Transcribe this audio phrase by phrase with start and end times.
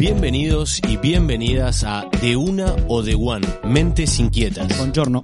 [0.00, 4.74] Bienvenidos y bienvenidas a De Una o De One, Mentes Inquietas.
[4.78, 5.22] Buongiorno.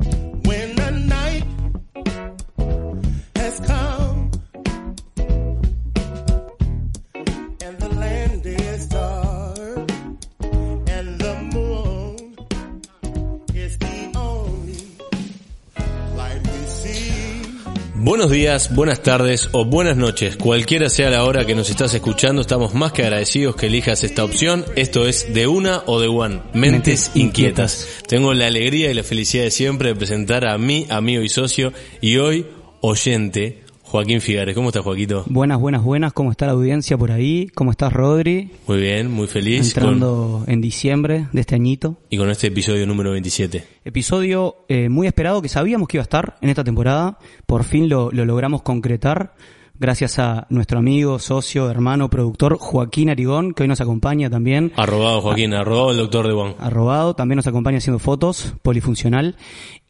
[18.27, 22.43] Buenos días, buenas tardes o buenas noches, cualquiera sea la hora que nos estás escuchando,
[22.43, 24.65] estamos más que agradecidos que elijas esta opción.
[24.75, 27.89] Esto es De Una o De One, Mentes, Mentes Inquietas.
[28.09, 31.73] Tengo la alegría y la felicidad de siempre de presentar a mi amigo y socio
[32.01, 32.47] y hoy
[32.81, 34.55] oyente, Joaquín Figares.
[34.55, 35.25] ¿Cómo estás, Joaquito?
[35.29, 36.13] Buenas, buenas, buenas.
[36.13, 37.49] ¿Cómo está la audiencia por ahí?
[37.55, 38.51] ¿Cómo estás, Rodri?
[38.67, 39.73] Muy bien, muy feliz.
[39.75, 41.97] con- Entrando en diciembre de este añito.
[42.11, 43.65] y con este episodio número 27.
[43.85, 47.19] Episodio eh, muy esperado que sabíamos que iba a estar en esta temporada.
[47.47, 49.35] Por fin lo, lo logramos concretar.
[49.79, 54.73] Gracias a nuestro amigo, socio, hermano, productor Joaquín Arigón, que hoy nos acompaña también.
[54.75, 56.55] Arrobado, Joaquín, arrobado el doctor de Juan.
[56.59, 59.37] Arrobado, también nos acompaña haciendo fotos, polifuncional.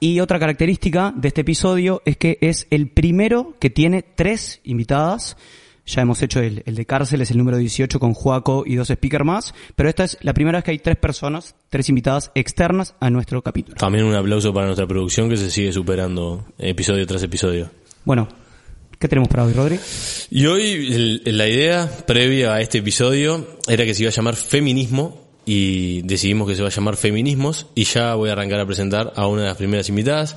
[0.00, 5.36] Y otra característica de este episodio es que es el primero que tiene tres invitadas.
[5.86, 9.24] Ya hemos hecho el, el de cárceles, el número 18 con Juaco y dos speakers
[9.24, 13.08] más, pero esta es la primera vez que hay tres personas, tres invitadas externas a
[13.08, 13.76] nuestro capítulo.
[13.76, 17.70] También un aplauso para nuestra producción que se sigue superando episodio tras episodio.
[18.04, 18.26] Bueno,
[18.98, 19.78] ¿qué tenemos para hoy, Rodri?
[20.30, 24.36] Y hoy el- la idea previa a este episodio era que se iba a llamar
[24.36, 28.66] feminismo y decidimos que se va a llamar feminismos y ya voy a arrancar a
[28.66, 30.36] presentar a una de las primeras invitadas,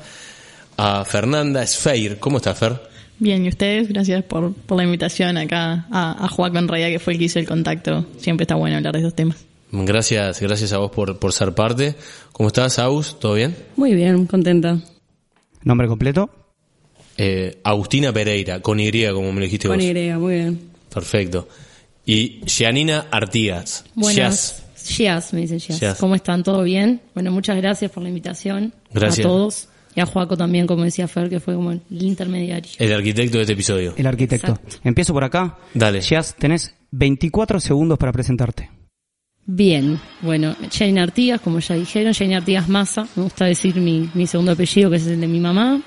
[0.78, 2.20] a Fernanda Sfeir.
[2.20, 2.80] ¿Cómo estás, Fer?
[3.18, 7.00] Bien, y ustedes, gracias por, por la invitación acá a, a Juaco en realidad, que
[7.00, 8.06] fue el que hizo el contacto.
[8.18, 9.38] Siempre está bueno hablar de estos temas.
[9.72, 11.96] Gracias, gracias a vos por, por ser parte.
[12.32, 13.20] ¿Cómo estás, Aus?
[13.20, 13.56] ¿Todo bien?
[13.76, 14.80] Muy bien, contenta.
[15.64, 16.30] Nombre completo.
[17.22, 19.86] Eh, Agustina Pereira, con Y, como me lo dijiste Con vos.
[19.86, 20.60] Y, muy bien.
[20.94, 21.50] Perfecto.
[22.06, 23.84] Y Gianina Artigas.
[23.94, 24.64] Buenas.
[24.82, 25.80] Gias, me dicen Gias.
[25.80, 26.00] Gias.
[26.00, 26.44] ¿Cómo están?
[26.44, 27.02] ¿Todo bien?
[27.14, 28.74] Bueno, muchas gracias por la invitación.
[28.94, 29.26] Gracias.
[29.26, 29.68] A todos.
[29.96, 32.72] Y a Juaco también, como decía Fer, que fue como el intermediario.
[32.78, 33.94] El arquitecto de este episodio.
[33.98, 34.54] El arquitecto.
[34.54, 34.78] Exacto.
[34.86, 35.58] Empiezo por acá.
[35.74, 36.00] Dale.
[36.00, 38.70] Jazz, tenés 24 segundos para presentarte.
[39.46, 44.26] Bien, bueno, Jane Artigas, como ya dijeron, Jane Artigas Massa, me gusta decir mi, mi
[44.26, 45.82] segundo apellido, que es el de mi mamá.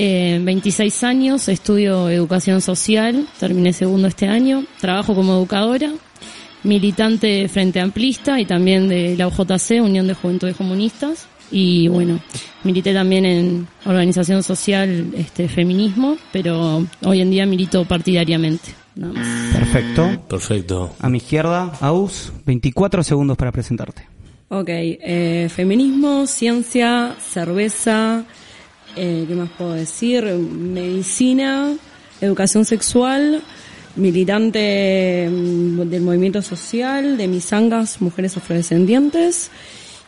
[0.00, 5.90] Eh, 26 años, estudio educación social, terminé segundo este año, trabajo como educadora,
[6.62, 11.26] militante frente amplista y también de la UJC, Unión de Juventudes Comunistas.
[11.50, 12.20] Y bueno,
[12.62, 18.68] milité también en organización social, este, feminismo, pero hoy en día milito partidariamente.
[18.94, 19.26] Nada más.
[19.52, 20.10] Perfecto.
[20.28, 20.94] Perfecto.
[21.00, 24.06] A mi izquierda, Aus, 24 segundos para presentarte.
[24.48, 28.24] Ok, eh, feminismo, ciencia, cerveza,
[28.96, 30.24] eh, ¿qué más puedo decir?
[30.24, 31.74] Medicina,
[32.20, 33.42] educación sexual,
[33.96, 39.50] militante mm, del movimiento social, de misangas, mujeres afrodescendientes,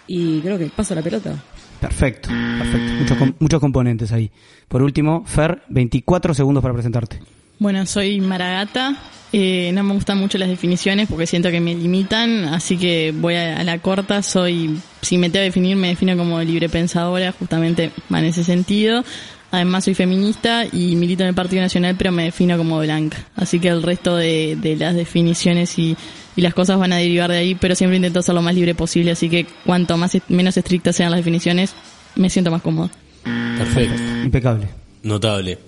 [0.07, 1.35] y creo que paso la pelota.
[1.81, 2.93] Perfecto, perfecto.
[2.99, 4.31] Muchos, muchos componentes ahí.
[4.69, 7.21] Por último, Fer, 24 segundos para presentarte.
[7.61, 8.97] Bueno, soy Maragata.
[9.33, 13.35] Eh, no me gustan mucho las definiciones porque siento que me limitan, así que voy
[13.35, 14.23] a, a la corta.
[14.23, 18.45] Soy, si me tengo que definir, me defino como libre pensadora, justamente va en ese
[18.45, 19.05] sentido.
[19.51, 23.19] Además soy feminista y milito en el Partido Nacional, pero me defino como blanca.
[23.37, 25.97] Así que el resto de, de las definiciones y,
[26.37, 28.75] y las cosas van a derivar de ahí, pero siempre intento ser lo más libre
[28.75, 29.11] posible.
[29.11, 31.75] Así que cuanto más menos estrictas sean las definiciones,
[32.17, 32.91] me siento más cómoda.
[33.23, 34.03] Perfecto.
[34.25, 34.67] Impecable.
[35.03, 35.59] Notable.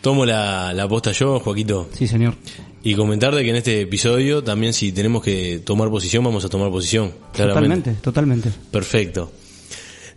[0.00, 2.34] Tomo la, la posta yo, Joaquito, Sí, señor.
[2.82, 6.70] y comentarte que en este episodio también si tenemos que tomar posición, vamos a tomar
[6.70, 7.12] posición.
[7.34, 7.92] Claramente.
[7.92, 8.50] Totalmente, totalmente.
[8.70, 9.30] Perfecto.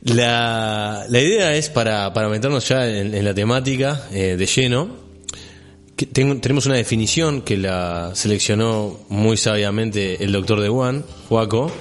[0.03, 4.89] La, la idea es para, para meternos ya en, en la temática eh, de lleno.
[5.95, 11.71] Que tengo- tenemos una definición que la seleccionó muy sabiamente el doctor de Juan, Juaco,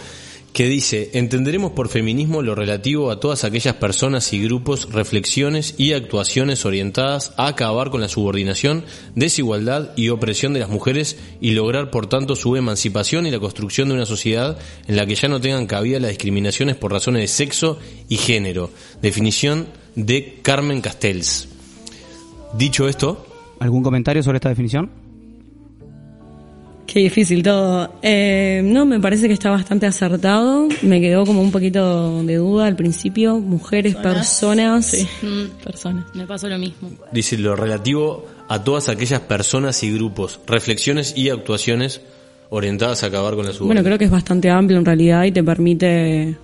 [0.53, 5.93] que dice, entenderemos por feminismo lo relativo a todas aquellas personas y grupos, reflexiones y
[5.93, 11.91] actuaciones orientadas a acabar con la subordinación, desigualdad y opresión de las mujeres y lograr
[11.91, 15.41] por tanto su emancipación y la construcción de una sociedad en la que ya no
[15.41, 17.79] tengan cabida las discriminaciones por razones de sexo
[18.09, 18.71] y género.
[19.01, 21.49] Definición de Carmen Castells.
[22.55, 23.27] Dicho esto,
[23.63, 24.91] ¿Algún comentario sobre esta definición?
[26.93, 27.91] Qué difícil todo.
[28.03, 30.69] Eh, no, me parece que está bastante acertado.
[30.83, 33.39] Me quedó como un poquito de duda al principio.
[33.39, 34.87] Mujeres, personas.
[34.87, 36.05] Sí, Mm, personas.
[36.15, 36.91] Me pasó lo mismo.
[37.11, 42.03] dice lo relativo a todas aquellas personas y grupos, reflexiones y actuaciones
[42.51, 43.69] orientadas a acabar con la subordinación.
[43.69, 46.37] Bueno, creo que es bastante amplio en realidad y te permite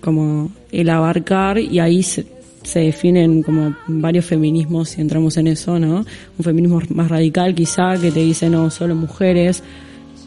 [0.00, 2.24] como el abarcar y ahí se,
[2.62, 6.04] se definen como varios feminismos si entramos en eso, ¿no?
[6.38, 9.64] Un feminismo más radical quizá que te dice no solo mujeres,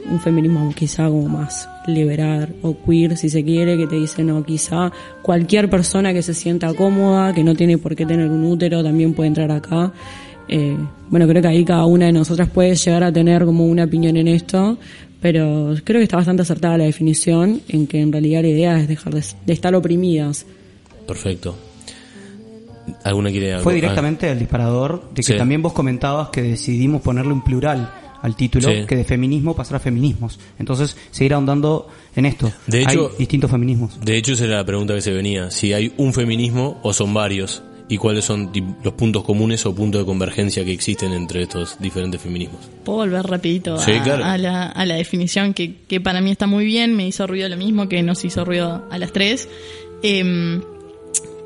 [0.10, 4.44] un feminismo quizá como más liberar o queer si se quiere que te dice no
[4.44, 4.92] quizá
[5.22, 9.14] cualquier persona que se sienta cómoda que no tiene por qué tener un útero también
[9.14, 9.92] puede entrar acá
[10.52, 10.76] Eh,
[11.10, 14.18] bueno creo que ahí cada una de nosotras puede llegar a tener como una opinión
[14.18, 14.78] en esto
[15.22, 18.88] pero creo que está bastante acertada la definición en que en realidad la idea es
[18.88, 20.46] dejar de, de estar oprimidas
[21.06, 21.56] Perfecto.
[23.04, 23.64] ¿Alguna quiere algo?
[23.64, 25.38] Fue Ah, directamente al disparador de que Sí.
[25.38, 27.92] también vos comentabas que decidimos ponerle un plural
[28.22, 28.86] al título, Sí.
[28.88, 30.40] que de feminismo pasara a feminismos.
[30.60, 32.52] Entonces, seguir ahondando en esto.
[32.68, 34.00] De hecho- Hay distintos feminismos.
[34.02, 35.52] De hecho, esa era la pregunta que se venía.
[35.52, 37.64] Si hay un feminismo o son varios.
[37.92, 38.52] Y cuáles son
[38.84, 42.70] los puntos comunes o puntos de convergencia que existen entre estos diferentes feminismos.
[42.86, 44.24] Puedo volver rapidito a, Sí, claro.
[44.26, 47.50] a la, a la definición que, que para mí está muy bien, me hizo ruido
[47.50, 49.50] lo mismo que nos hizo ruido a las tres.
[50.04, 50.62] Em,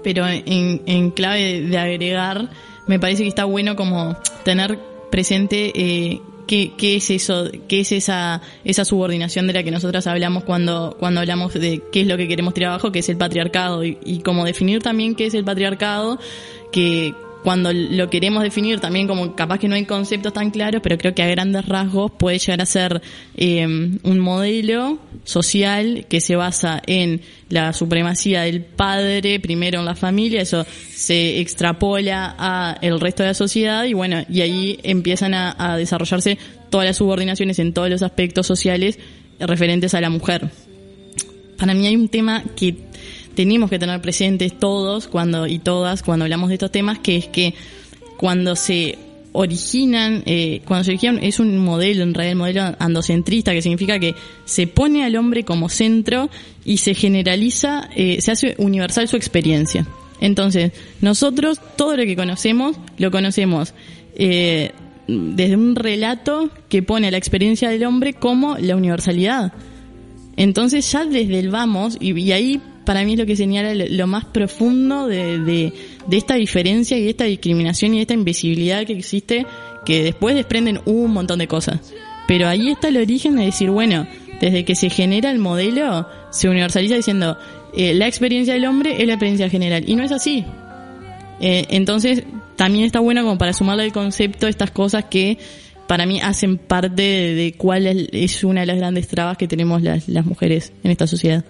[0.04, 2.50] pero en, en clave de, de agregar,
[2.88, 4.78] me parece que está bueno como tener
[5.12, 10.08] presente eh, qué, qué es eso, qué es esa, esa subordinación de la que nosotras
[10.08, 13.18] hablamos cuando, cuando hablamos de qué es lo que queremos tirar abajo, que es el
[13.18, 16.20] patriarcado, y, y como definir también qué es el patriarcado,
[16.72, 17.14] que
[17.44, 21.14] cuando lo queremos definir también como capaz que no hay conceptos tan claros, pero creo
[21.14, 23.02] que a grandes rasgos puede llegar a ser
[23.36, 29.96] eh, un modelo social que se basa en la supremacía del padre primero en la
[29.96, 35.34] familia, eso se extrapola a el resto de la sociedad y bueno, y ahí empiezan
[35.34, 36.38] a, a desarrollarse
[36.70, 38.98] todas las subordinaciones en todos los aspectos sociales
[39.40, 40.50] referentes a la mujer.
[41.58, 42.76] Para mí hay un tema que
[43.36, 47.28] tenemos que tener presentes todos cuando y todas cuando hablamos de estos temas, que es
[47.28, 47.54] que
[48.18, 48.98] cuando se
[49.34, 54.00] originan, eh, cuando se originan es un modelo, en realidad el modelo andocentrista, que significa
[54.00, 54.16] que
[54.46, 56.30] se pone al hombre como centro
[56.64, 59.86] y se generaliza, eh, se hace universal su experiencia.
[60.22, 60.72] Entonces,
[61.02, 63.74] nosotros todo lo que conocemos, lo conocemos
[64.16, 64.72] eh,
[65.08, 69.52] desde un relato que pone la experiencia del hombre como la universalidad.
[70.38, 74.26] Entonces ya desde el vamos, y ahí para mí es lo que señala lo, más
[74.26, 75.74] profundo de, de,
[76.08, 79.46] de esta diferencia y esta discriminación y esta invisibilidad que existe,
[79.86, 81.94] que después desprenden un montón de cosas.
[82.28, 84.08] Pero ahí está el origen de decir, bueno,
[84.40, 87.38] desde que se genera el modelo, se universaliza diciendo,
[87.76, 89.84] eh, la experiencia del hombre es la experiencia general.
[89.88, 90.46] Y no es así.
[91.40, 92.24] Eh, entonces,
[92.56, 95.38] también está bueno como para sumarle al concepto estas cosas que
[95.88, 99.48] para mí hacen parte de, de cuál es, es una de las grandes trabas que
[99.48, 101.44] tenemos las, las mujeres en esta sociedad.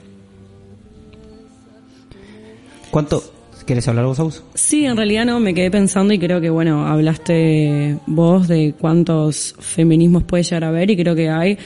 [2.94, 3.24] ¿Cuánto?
[3.66, 4.44] ¿Quieres hablar vos, Aus?
[4.54, 9.56] Sí, en realidad no, me quedé pensando y creo que, bueno, hablaste vos de cuántos
[9.58, 11.58] feminismos puede llegar a haber y creo que hay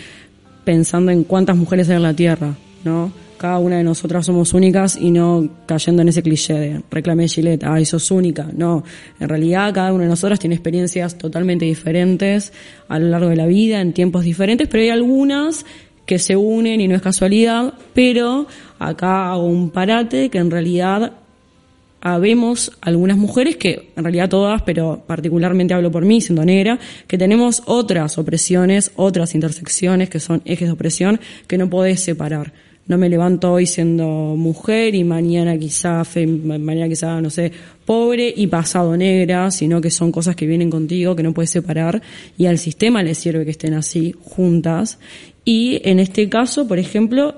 [0.64, 3.12] pensando en cuántas mujeres hay en la Tierra, ¿no?
[3.38, 7.66] Cada una de nosotras somos únicas y no cayendo en ese cliché de reclamé Gillette,
[7.66, 8.48] ay, sos única.
[8.56, 8.86] No,
[9.20, 12.54] en realidad cada una de nosotras tiene experiencias totalmente diferentes
[12.88, 15.66] a lo largo de la vida, en tiempos diferentes, pero hay algunas
[16.08, 18.48] que se unen y no es casualidad, pero
[18.80, 21.14] acá hago un parate que en realidad
[22.02, 27.18] habemos algunas mujeres que, en realidad todas, pero particularmente hablo por mí, siendo negra, que
[27.18, 32.54] tenemos otras opresiones, otras intersecciones que son ejes de opresión que no podés separar.
[32.86, 34.06] No me levanto hoy siendo
[34.38, 37.52] mujer y mañana quizá, fe- mañana quizá, no sé,
[37.86, 42.02] pobre y pasado negra, sino que son cosas que vienen contigo, que no puedes separar
[42.38, 45.00] y al sistema le sirve que estén así, juntas.
[45.50, 47.34] Y en este caso, por ejemplo,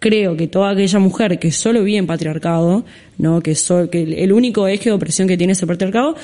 [0.00, 2.84] creo que toda aquella mujer que solo vive en patriarcado,
[3.18, 3.40] ¿no?
[3.40, 3.54] que,
[3.92, 6.16] que el- el único eje de opresión que tiene ese patriarcado,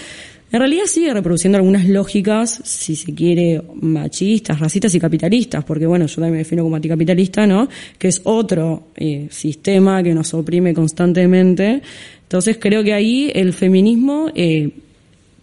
[0.50, 6.06] en realidad sigue reproduciendo algunas lógicas, si se quiere, machistas, racistas y capitalistas, porque bueno,
[6.06, 7.68] yo también me defino como anticapitalista, ¿no?
[7.98, 11.82] Que es otro eh, sistema que nos oprime constantemente.
[12.24, 14.70] Entonces creo que ahí el feminismo eh,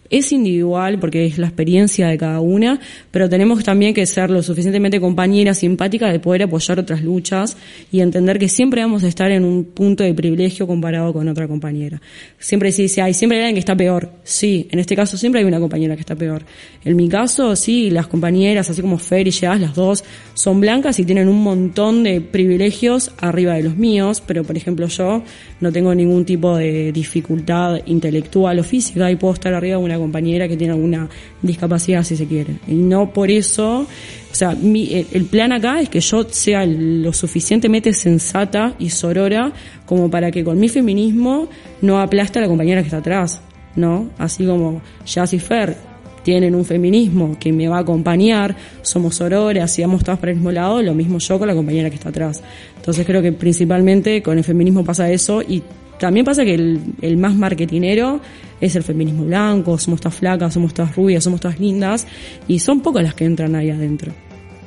[0.10, 2.80] es individual porque es la experiencia de cada una,
[3.12, 7.58] pero tenemos también que ser lo suficientemente compañeras, simpáticas de poder apoyar otras luchas
[7.92, 11.48] y entender que siempre vamos a estar en un punto de privilegio comparado con otra
[11.48, 12.02] compañera.
[12.38, 14.10] Siempre se dice, ay, siempre hay alguien que está peor.
[14.24, 16.44] Sí, en este caso siempre hay una compañera que está peor.
[16.84, 21.00] En mi caso, sí, las compañeras, así como Fer y Jazz, las dos, son blancas
[21.00, 25.24] y tienen un montón de privilegios arriba de los míos, pero por ejemplo yo
[25.60, 29.99] no tengo ningún tipo de dificultad intelectual o física y puedo estar arriba de una
[30.00, 31.10] compañera que tiene alguna
[31.42, 32.56] discapacidad si se quiere.
[32.68, 37.14] Y no por eso, o sea, mi, el, plan acá es que yo sea lo
[37.14, 39.52] suficientemente sensata y sorora
[39.86, 41.48] como para que con mi feminismo
[41.82, 43.42] no aplaste a la compañera que está atrás,
[43.76, 44.10] ¿no?
[44.18, 45.90] Así como Jazz y Fer
[46.24, 50.38] tienen un feminismo que me va a acompañar, somos sororas y vamos todas para el
[50.38, 52.42] mismo lado, lo mismo yo con la compañera que está atrás.
[52.76, 55.64] Entonces creo que principalmente con el feminismo pasa eso y
[56.00, 58.22] también pasa que el, más marketinero
[58.60, 62.08] es el feminismo blanco, somos todas flacas, somos todas rubias, somos todas lindas
[62.48, 64.12] y son pocas las que entran ahí adentro.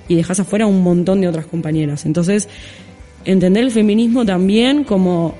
[0.08, 2.04] Y dejas afuera un montón de otras compañeras.
[2.06, 2.48] Entonces,
[3.24, 5.34] entender el feminismo también como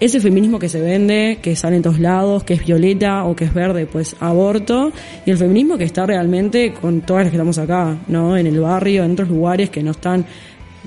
[0.00, 3.44] ese feminismo que se vende, que sale en todos lados, que es violeta o que
[3.46, 4.92] es verde, pues aborto,
[5.26, 8.36] y el feminismo que está realmente con todas las que estamos acá, ¿no?
[8.36, 10.24] En el barrio, en otros lugares que no están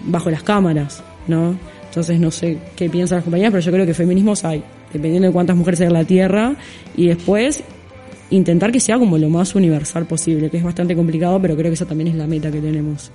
[0.04, 1.56] bajo las cámaras, ¿no?
[1.92, 5.34] Entonces no sé qué piensan las compañeras, pero yo creo que feminismos hay, dependiendo de
[5.34, 6.56] cuántas mujeres hay en la Tierra,
[6.96, 7.66] y después
[8.30, 11.74] intentar que sea como lo más universal posible, que es bastante complicado, pero creo que
[11.74, 13.12] esa también es la meta que tenemos.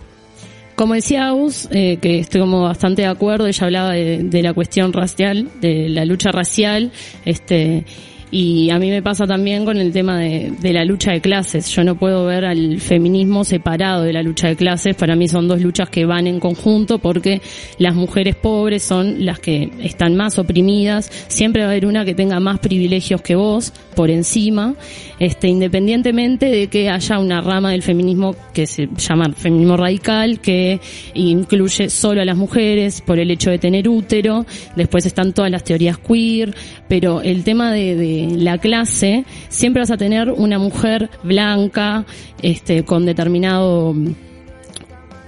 [0.75, 4.93] Como decía Aus, eh, que estoy como bastante de acuerdo, ella hablaba de la cuestión
[4.93, 6.93] racial, de la lucha racial,
[7.25, 7.87] este,
[8.31, 11.69] y a mí me pasa también con el tema de, la lucha de clases.
[11.71, 14.97] Yo no puedo ver al feminismo separado de la lucha de clases.
[14.97, 17.41] Para mí son dos luchas que van en conjunto porque
[17.79, 21.11] las mujeres pobres son las que están más oprimidas.
[21.29, 24.75] Siempre va a haber una que tenga más privilegios que vos por encima,
[25.19, 30.81] este, independientemente de que haya una rama del feminismo que se llama feminismo radical, que
[31.15, 34.45] incluye solo a las mujeres por el hecho de tener útero.
[34.75, 36.55] Después están todas las teorías queer,
[36.89, 42.05] pero el tema de, de la clase, siempre vas a tener una mujer blanca,
[42.43, 43.95] este, con determinado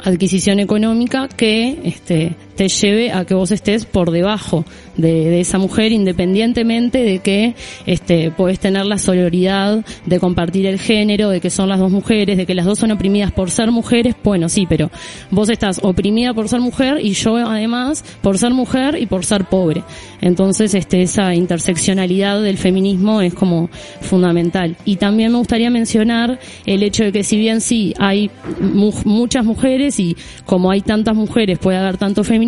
[0.04, 4.64] adquisición económica que este, te lleve a que vos estés por debajo
[4.96, 7.54] de, de, esa mujer independientemente de que
[7.86, 12.36] este podés tener la solidaridad de compartir el género, de que son las dos mujeres,
[12.36, 14.90] de que las dos son oprimidas por ser mujeres, bueno sí, pero
[15.30, 19.44] vos estás oprimida por ser mujer y yo además por ser mujer y por ser
[19.44, 19.84] pobre.
[20.20, 24.76] Entonces este esa interseccionalidad del feminismo es como fundamental.
[24.84, 29.44] Y también me gustaría mencionar el hecho de que si bien sí hay mu muchas
[29.44, 32.47] mujeres y como hay tantas mujeres puede haber tanto feminismo,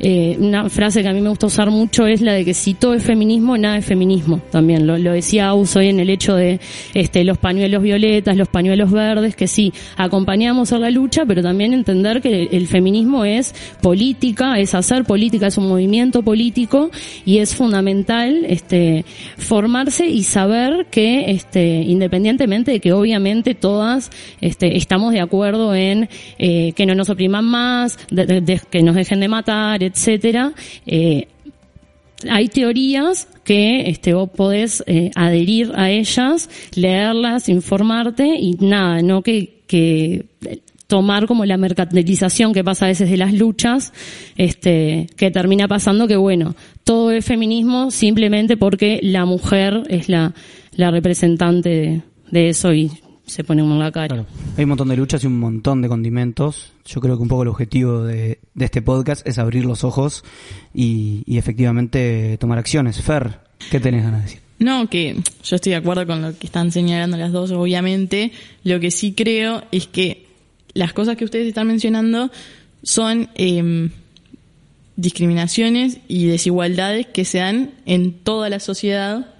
[0.00, 2.74] eh, una frase que a mí me gusta usar mucho es la de que si
[2.74, 4.40] todo es feminismo, nada es feminismo.
[4.50, 6.60] También lo, lo decía Aus hoy en el hecho de
[6.94, 11.72] este, los pañuelos violetas, los pañuelos verdes, que sí, acompañamos a la lucha, pero también
[11.72, 16.90] entender que el, feminismo es política, es hacer política, es un movimiento político
[17.24, 19.04] y es fundamental este,
[19.36, 26.08] formarse y saber que este, independientemente de que obviamente todas este, estamos de acuerdo en
[26.38, 27.98] eh, que no nos opriman más,
[28.70, 30.52] que nos dejen de matar, etcétera.
[30.86, 31.28] Eh,
[32.30, 39.22] hay teorías que este, vos podés eh, adherir a ellas, leerlas, informarte y nada, no
[39.22, 40.26] que, que
[40.86, 43.92] tomar como la mercantilización que pasa a veces de las luchas,
[44.36, 46.54] este, que termina pasando que bueno,
[46.84, 50.34] todo es feminismo simplemente porque la mujer es la,
[50.76, 52.90] la representante de eso y
[53.26, 54.08] se pone en la cara.
[54.08, 54.26] Claro.
[54.56, 56.72] Hay un montón de luchas y un montón de condimentos.
[56.84, 60.24] Yo creo que un poco el objetivo de, de este podcast es abrir los ojos
[60.72, 63.00] y, y, efectivamente tomar acciones.
[63.00, 63.40] Fer,
[63.70, 64.40] ¿qué tenés ganas de decir?
[64.58, 68.32] No, que yo estoy de acuerdo con lo que están señalando las dos, obviamente.
[68.62, 70.26] Lo que sí creo es que
[70.74, 72.30] las cosas que ustedes están mencionando
[72.82, 73.90] son eh,
[74.96, 79.34] discriminaciones y desigualdades que se dan en toda la sociedad,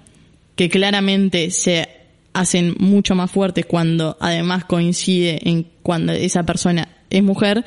[0.56, 1.88] que claramente se
[2.34, 7.64] hacen mucho más fuertes cuando además coincide en cuando esa persona es mujer,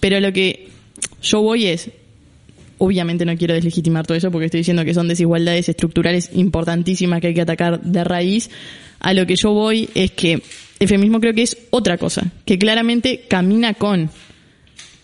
[0.00, 0.68] pero lo que
[1.22, 1.90] yo voy es,
[2.78, 7.28] obviamente no quiero deslegitimar todo eso porque estoy diciendo que son desigualdades estructurales importantísimas que
[7.28, 8.50] hay que atacar de raíz,
[9.00, 10.42] a lo que yo voy es que
[10.78, 14.10] el feminismo creo que es otra cosa, que claramente camina con,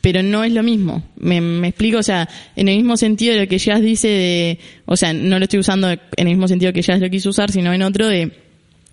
[0.00, 1.02] pero no es lo mismo.
[1.16, 4.96] Me, explico, o sea, en el mismo sentido de lo que Jazz dice de, o
[4.96, 7.74] sea, no lo estoy usando en el mismo sentido que Jazz lo quiso usar, sino
[7.74, 8.45] en otro de,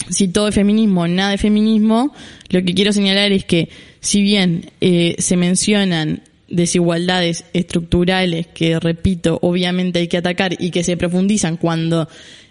[0.09, 2.13] si todo es feminismo, nada de feminismo,
[2.49, 3.69] lo que quiero señalar es que
[3.99, 10.83] si bien eh, se mencionan desigualdades estructurales que, repito, obviamente hay que atacar y que
[10.83, 12.07] se profundizan cuando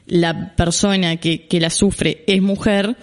[0.07, 2.97] la persona que, que la sufre es mujer,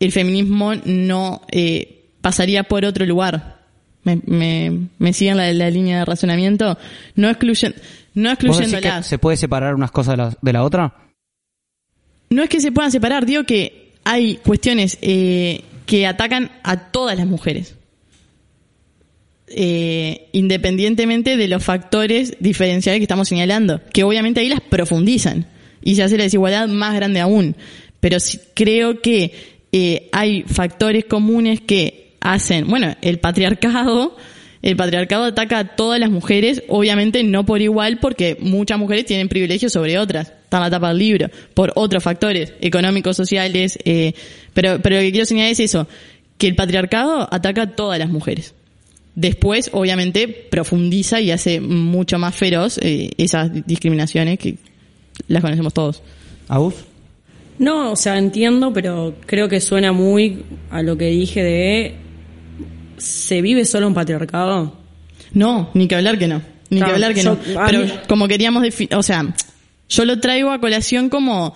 [0.00, 3.62] el feminismo no eh, pasaría por otro lugar.
[4.02, 6.76] Me, me, me siguen la, la, línea de razonamiento.
[7.14, 7.74] No excluyen,
[8.14, 11.03] no excluyendo ¿Se puede separar unas cosas de la, de la otra?
[12.30, 17.16] No es que se puedan separar, digo que hay cuestiones eh, que atacan a todas
[17.16, 17.74] las mujeres.
[19.46, 25.46] Eh, independientemente de los factores diferenciales que estamos señalando, que obviamente ahí las profundizan
[25.82, 27.54] y se hace la desigualdad más grande aún.
[28.00, 29.32] Pero sí, creo que
[29.72, 34.16] eh, hay factores comunes que hacen, bueno, el patriarcado,
[34.62, 39.28] el patriarcado ataca a todas las mujeres, obviamente no por igual, porque muchas mujeres tienen
[39.28, 40.32] privilegios sobre otras.
[40.54, 44.12] Está en la tapa del libro, por otros factores, económicos, sociales, eh,
[44.52, 45.88] pero, pero lo que quiero señalar es eso,
[46.38, 48.54] que el patriarcado ataca a todas las mujeres.
[49.16, 54.54] Después, obviamente, profundiza y hace mucho más feroz eh, esas discriminaciones que
[55.26, 56.02] las conocemos todos.
[56.46, 56.74] ¿A vos?
[57.58, 61.94] No, o sea, entiendo, pero creo que suena muy a lo que dije de
[62.96, 64.72] se vive solo un patriarcado.
[65.32, 66.42] No, ni que hablar que no.
[66.70, 67.38] Ni que hablar que yo- no.
[67.66, 69.32] Pero mí- como queríamos definir, o sea,
[69.88, 71.54] yo lo traigo a colación como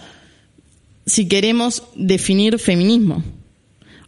[1.06, 3.22] si queremos definir feminismo.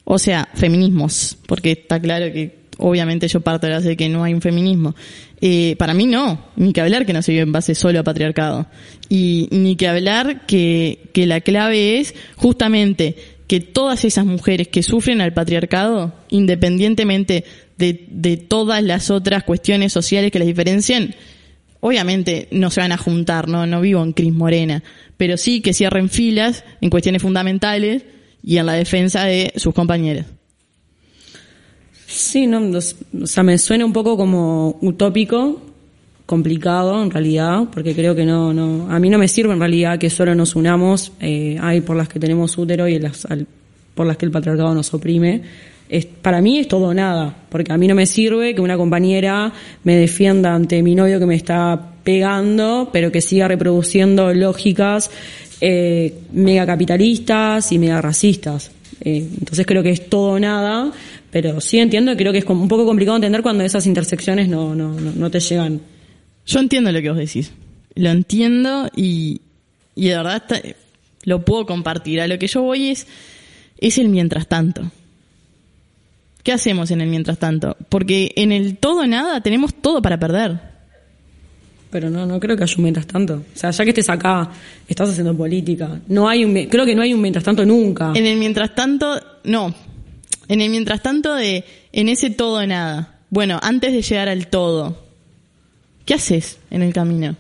[0.04, 4.08] O sea, feminismos, porque está claro que obviamente yo parto de la base de que
[4.08, 4.94] no hay un feminismo.
[5.40, 8.04] Eh, para mí no, ni que hablar que no se vive en base solo a
[8.04, 8.66] patriarcado.
[9.08, 14.82] Y ni que hablar que, que la clave es justamente que todas esas mujeres que
[14.82, 17.44] sufren al patriarcado, independientemente
[17.78, 21.14] de, de todas las otras cuestiones sociales que las diferencian,
[21.80, 24.82] obviamente no se van a juntar, no, no vivo en Cris Morena,
[25.16, 28.04] pero sí que cierren filas en cuestiones fundamentales
[28.42, 30.26] y en la defensa de sus compañeros.
[32.06, 35.62] Sí, no, o sea, me suena un poco como utópico,
[36.26, 39.98] complicado en realidad, porque creo que no, no, a mí no me sirve en realidad
[39.98, 43.00] que solo nos unamos, eh, hay por las que tenemos útero y
[43.94, 45.42] por las que el patriarcado nos oprime.
[45.90, 48.76] Es, para mí es todo o nada, porque a mí no me sirve que una
[48.76, 55.10] compañera me defienda ante mi novio que me está pegando, pero que siga reproduciendo lógicas
[55.60, 58.70] eh, mega capitalistas y mega racistas.
[59.00, 60.92] Eh, entonces creo que es todo o nada,
[61.32, 65.40] pero sí entiendo creo que es un poco complicado entender cuando esas intersecciones no, te
[65.40, 65.80] llegan.
[66.46, 67.52] Yo entiendo lo que vos decís.
[67.96, 69.40] Lo entiendo y,
[69.96, 70.44] y de verdad
[71.24, 72.20] lo puedo compartir.
[72.20, 73.08] A lo que yo voy es,
[73.78, 74.90] es el mientras tanto.
[76.42, 77.76] ¿Qué hacemos en el mientras tanto?
[77.88, 80.58] Porque en el todo nada tenemos todo para perder.
[81.90, 83.42] Pero no, no creo que haya un mientras tanto.
[83.54, 84.48] O sea, ya que estés acá,
[84.88, 86.00] estás haciendo política.
[86.08, 88.12] No hay un, creo que no hay un mientras tanto nunca.
[88.14, 89.74] En el mientras tanto, no.
[90.48, 93.18] En el mientras tanto de, en ese todo nada.
[93.28, 95.04] Bueno, antes de llegar al todo,
[96.04, 97.36] ¿qué haces en el camino?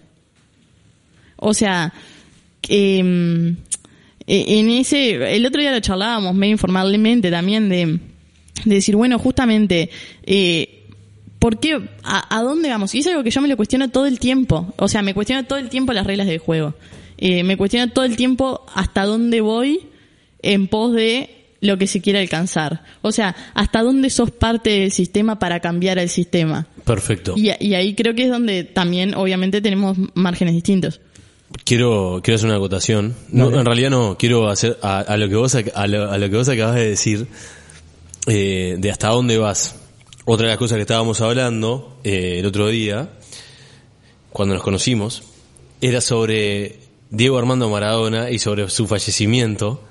[1.36, 1.92] O sea,
[2.60, 3.48] que, mm,
[4.26, 7.98] e- en ese, el otro día lo charlábamos medio informalmente también de,
[8.64, 9.90] de decir, bueno, justamente,
[10.24, 10.86] eh,
[11.38, 11.80] ¿por qué?
[12.02, 12.94] A, a dónde vamos?
[12.94, 14.72] Y es algo que yo me lo cuestiono todo el tiempo.
[14.76, 16.74] O sea, me cuestiono todo el tiempo las reglas del juego.
[17.18, 19.80] Eh, me cuestiono todo el tiempo hasta dónde voy
[20.42, 22.82] en pos de lo que se quiere alcanzar.
[23.02, 26.66] O sea, hasta dónde sos parte del sistema para cambiar el sistema.
[26.86, 27.34] Perfecto.
[27.36, 31.00] Y, y ahí creo que es donde también, obviamente, tenemos márgenes distintos.
[31.64, 33.14] Quiero, quiero hacer una acotación.
[33.28, 36.16] No, en realidad no, quiero hacer a, a lo que vos ac- a lo, a
[36.16, 37.26] lo que vos acabas de decir
[38.26, 39.76] eh, de hasta dónde vas.
[40.24, 43.10] Otra de las cosas que estábamos hablando eh, el otro día,
[44.30, 45.22] cuando nos conocimos,
[45.80, 46.78] era sobre
[47.10, 49.82] Diego Armando Maradona y sobre su fallecimiento.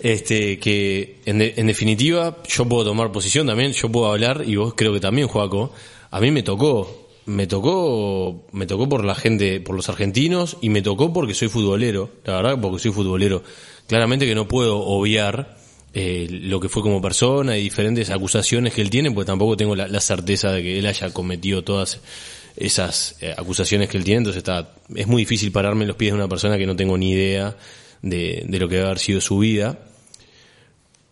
[0.00, 4.54] Este, que en, de- en definitiva yo puedo tomar posición también, yo puedo hablar y
[4.54, 5.72] vos creo que también, Joaco.
[6.10, 10.68] A mí me tocó, me tocó, me tocó por la gente, por los argentinos y
[10.70, 13.42] me tocó porque soy futbolero, la verdad porque soy futbolero.
[13.88, 15.58] Claramente que no puedo obviar
[15.94, 19.74] eh, lo que fue como persona y diferentes acusaciones que él tiene, porque tampoco tengo
[19.74, 22.00] la, certeza de que él haya cometido todas
[22.56, 26.12] esas eh, acusaciones que él tiene, entonces está, es muy difícil pararme en los pies
[26.12, 27.56] de una persona que no tengo ni idea
[28.02, 29.78] de, de lo que debe haber sido su vida.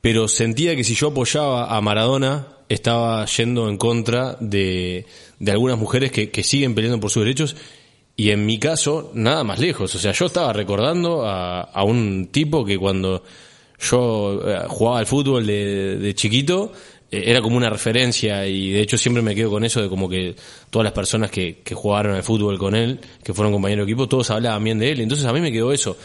[0.00, 5.06] Pero sentía que si yo apoyaba a Maradona, estaba yendo en contra de,
[5.38, 7.56] de algunas mujeres que, que siguen peleando por sus derechos.
[8.16, 9.94] Y en mi caso, nada más lejos.
[9.94, 13.22] O sea, yo estaba recordando a, a un tipo que cuando
[13.78, 16.72] yo eh, jugaba al fútbol de, de chiquito,
[17.10, 20.08] eh, era como una referencia y de hecho siempre me quedo con eso de como
[20.08, 20.34] que
[20.70, 24.08] todas las personas que, que jugaron al fútbol con él, que fueron compañeros de equipo,
[24.08, 25.00] todos hablaban bien de él.
[25.00, 25.96] Entonces a mí me quedó eso.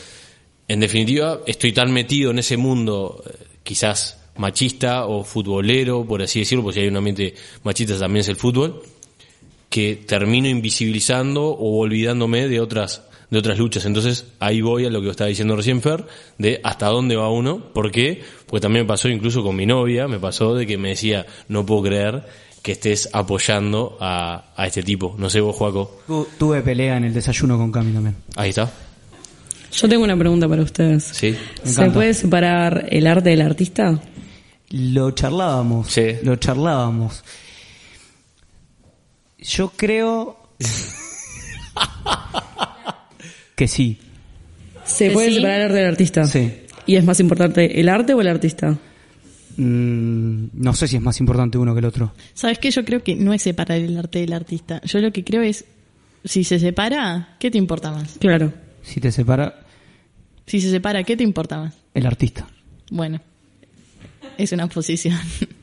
[0.67, 6.39] En definitiva, estoy tan metido en ese mundo, eh, quizás machista o futbolero, por así
[6.39, 8.81] decirlo, porque si hay un ambiente machista también es el fútbol,
[9.69, 13.85] que termino invisibilizando o olvidándome de otras de otras luchas.
[13.85, 16.05] Entonces ahí voy a lo que estaba diciendo recién Fer,
[16.37, 17.73] de hasta dónde va uno.
[17.73, 18.21] ¿Por qué?
[18.45, 21.65] Porque también me pasó incluso con mi novia, me pasó de que me decía, no
[21.65, 22.23] puedo creer
[22.61, 25.15] que estés apoyando a, a este tipo.
[25.17, 26.01] No sé vos, Joaco.
[26.05, 28.15] Tu- tuve pelea en el desayuno con Cami también.
[28.35, 28.71] Ahí está.
[29.71, 31.05] Yo tengo una pregunta para ustedes.
[31.05, 31.35] Sí.
[31.63, 33.99] ¿Se puede separar el arte del artista?
[34.69, 35.87] Lo charlábamos.
[35.89, 36.17] Sí.
[36.23, 37.23] Lo charlábamos.
[39.39, 40.37] Yo creo
[43.61, 43.95] que sí.
[44.85, 45.35] ¿Se ¿Que puede sí?
[45.35, 46.25] separar el arte del artista?
[46.25, 46.51] Sí.
[46.87, 48.75] ¿Y es más importante el arte o el artista?
[49.55, 52.11] Mm, no sé si es más importante uno que el otro.
[52.33, 52.71] ¿Sabes qué?
[52.71, 54.81] Yo creo que no es separar el arte del artista.
[54.83, 55.65] Yo lo que creo es,
[56.25, 58.17] si se separa, ¿qué te importa más?
[58.19, 58.51] Claro.
[58.81, 59.59] Si te separa
[60.47, 61.75] Si se separa, ¿qué te importa más?
[61.93, 62.47] el artista.
[62.89, 63.21] Bueno,
[64.39, 65.19] es una posición.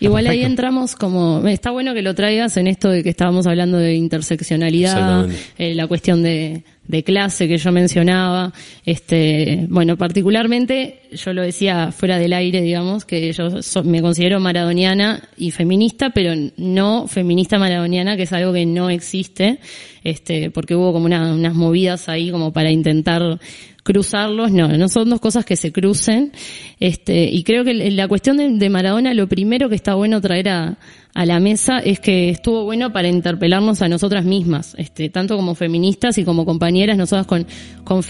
[0.00, 3.78] Igual ahí entramos como, está bueno que lo traigas en esto de que estábamos hablando
[3.78, 5.28] de interseccionalidad,
[5.58, 8.52] eh, la cuestión de, de clase que yo mencionaba.
[8.84, 14.40] Este, bueno, particularmente, yo lo decía fuera del aire, digamos, que yo so- me considero
[14.40, 19.58] maradoniana y feminista, pero no feminista maradoniana, que es algo que no existe,
[20.02, 23.38] este, porque hubo como una- unas movidas ahí como para intentar
[23.82, 26.32] cruzarlos, no, no son dos cosas que se crucen,
[26.78, 30.78] este, y creo que la cuestión de, Maradona, lo primero que está bueno traer a,
[31.14, 35.54] a la mesa es que estuvo bueno para interpelarnos a nosotras mismas, este, tanto como
[35.54, 37.46] feministas y como compañeras, nosotras con,
[37.84, 38.02] con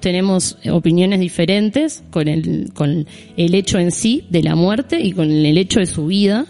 [0.00, 5.30] tenemos opiniones diferentes con el, con el hecho en sí de la muerte y con
[5.30, 6.46] el hecho de su vida,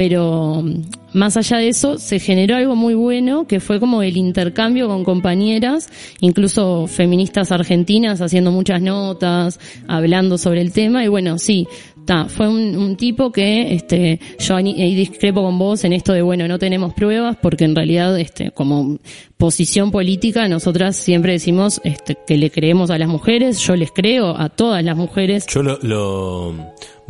[0.00, 4.16] pero mm, más allá de eso se generó algo muy bueno que fue como el
[4.16, 11.36] intercambio con compañeras, incluso feministas argentinas haciendo muchas notas, hablando sobre el tema y bueno,
[11.36, 11.66] sí,
[12.06, 16.58] ta, fue un, tipo que este yo discrepo con vos en esto de bueno, no
[16.58, 18.96] tenemos pruebas porque en realidad este como
[19.36, 24.34] posición política nosotras siempre decimos este que le creemos a las mujeres, yo les creo
[24.34, 25.46] a todas las mujeres.
[25.46, 26.54] Yo lo, lo-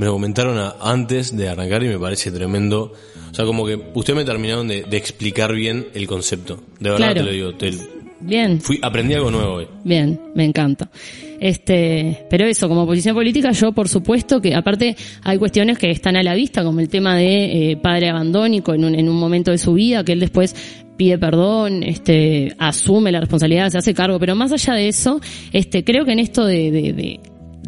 [0.00, 2.94] me lo comentaron a- antes de arrancar y me parece tremendo.
[3.30, 6.56] O sea, como que ustedes me terminaron de, de explicar bien el concepto.
[6.80, 7.14] De verdad Claro.
[7.20, 7.54] te lo digo.
[7.54, 8.60] te- Bien.
[8.60, 9.66] fui, aprendí algo nuevo hoy.
[9.84, 10.90] Bien, me encanta.
[11.38, 16.16] Este, pero eso, como posición política, yo por supuesto que aparte hay cuestiones que están
[16.16, 19.50] a la vista, como el tema de eh, padre abandónico en un, en un momento
[19.50, 20.54] de su vida, que él después
[20.98, 25.18] pide perdón, este, asume la responsabilidad, se hace cargo, pero más allá de eso,
[25.52, 27.20] este, creo que en esto de, de, de,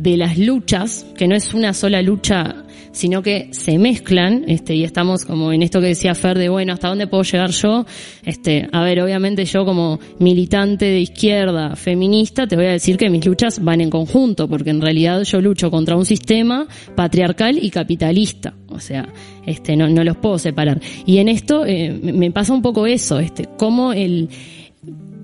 [0.02, 4.84] de las luchas, que no es una sola lucha sino que se mezclan, este, y
[4.84, 7.86] estamos como en esto que decía Fer de bueno, ¿hasta dónde puedo llegar yo?
[8.22, 13.10] Este, a ver, obviamente yo como militante de izquierda, feminista, te voy a decir que
[13.10, 17.70] mis luchas van en conjunto, porque en realidad yo lucho contra un sistema patriarcal y
[17.70, 18.54] capitalista.
[18.68, 19.08] O sea,
[19.46, 20.80] este, no, no los puedo separar.
[21.04, 24.28] Y en esto eh, me pasa un poco eso, este, cómo el,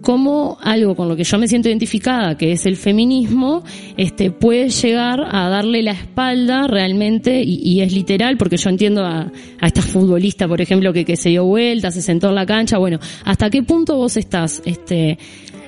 [0.00, 3.64] cómo algo con lo que yo me siento identificada, que es el feminismo,
[3.96, 9.30] este, puede llegar a darle la espalda realmente, y, es literal, porque yo entiendo a,
[9.60, 12.78] a esta futbolista, por ejemplo, que, que se dio vuelta, se sentó en la cancha,
[12.78, 15.18] bueno, ¿hasta qué punto vos estás, este,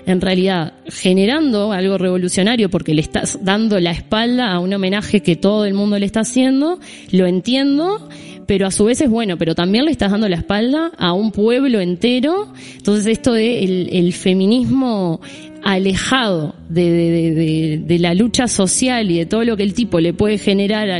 [0.06, 5.36] en realidad generando algo revolucionario porque le estás dando la espalda a un homenaje que
[5.36, 6.78] todo el mundo le está haciendo,
[7.10, 8.08] lo entiendo,
[8.50, 11.30] pero a su vez es bueno, pero también le estás dando la espalda a un
[11.30, 12.52] pueblo entero.
[12.78, 15.20] Entonces esto de el, feminismo
[15.62, 20.90] alejado de, la lucha social y de todo lo que el tipo le puede generar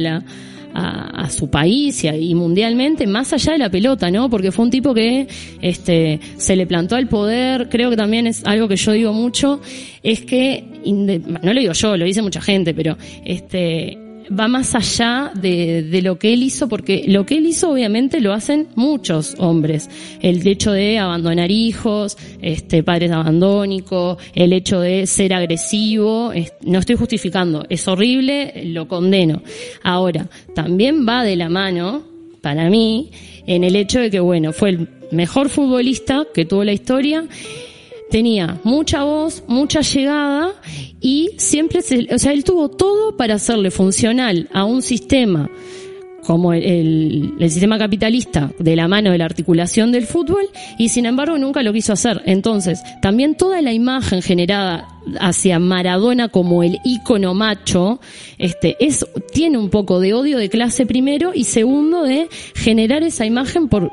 [0.75, 4.31] a su país y, y mundialmente más allá de la pelota, ¿no?
[4.31, 5.27] Porque fue un tipo que
[5.61, 9.61] este se le plantó al poder, creo que también es algo que yo digo mucho,
[10.05, 15.33] es que no lo digo yo, lo dice mucha gente, pero este va más allá
[15.35, 19.35] de, de lo que él hizo, porque lo que él hizo obviamente lo hacen muchos
[19.39, 19.89] hombres.
[20.21, 26.79] El hecho de abandonar hijos, este, padres abandónicos, el hecho de ser agresivo, es- no
[26.79, 29.43] estoy justificando, es horrible, lo condeno.
[29.83, 32.03] Ahora, también va de la mano,
[32.41, 33.11] para mí,
[33.47, 37.25] en el hecho de que, bueno, fue el mejor futbolista que tuvo la historia,
[38.11, 40.53] tenía mucha voz, mucha llegada
[41.01, 45.49] y siempre se, o sea, él tuvo todo para hacerle funcional a un sistema
[46.27, 50.45] como el, el- el sistema capitalista de la mano de la articulación del fútbol
[50.79, 52.23] y sin embargo nunca lo quiso hacer.
[52.27, 54.87] Entonces, también toda la imagen generada
[55.19, 58.01] hacia Maradona como el ícono macho,
[58.37, 63.25] este, es, tiene un poco de odio de clase primero y segundo de generar esa
[63.25, 63.91] imagen por,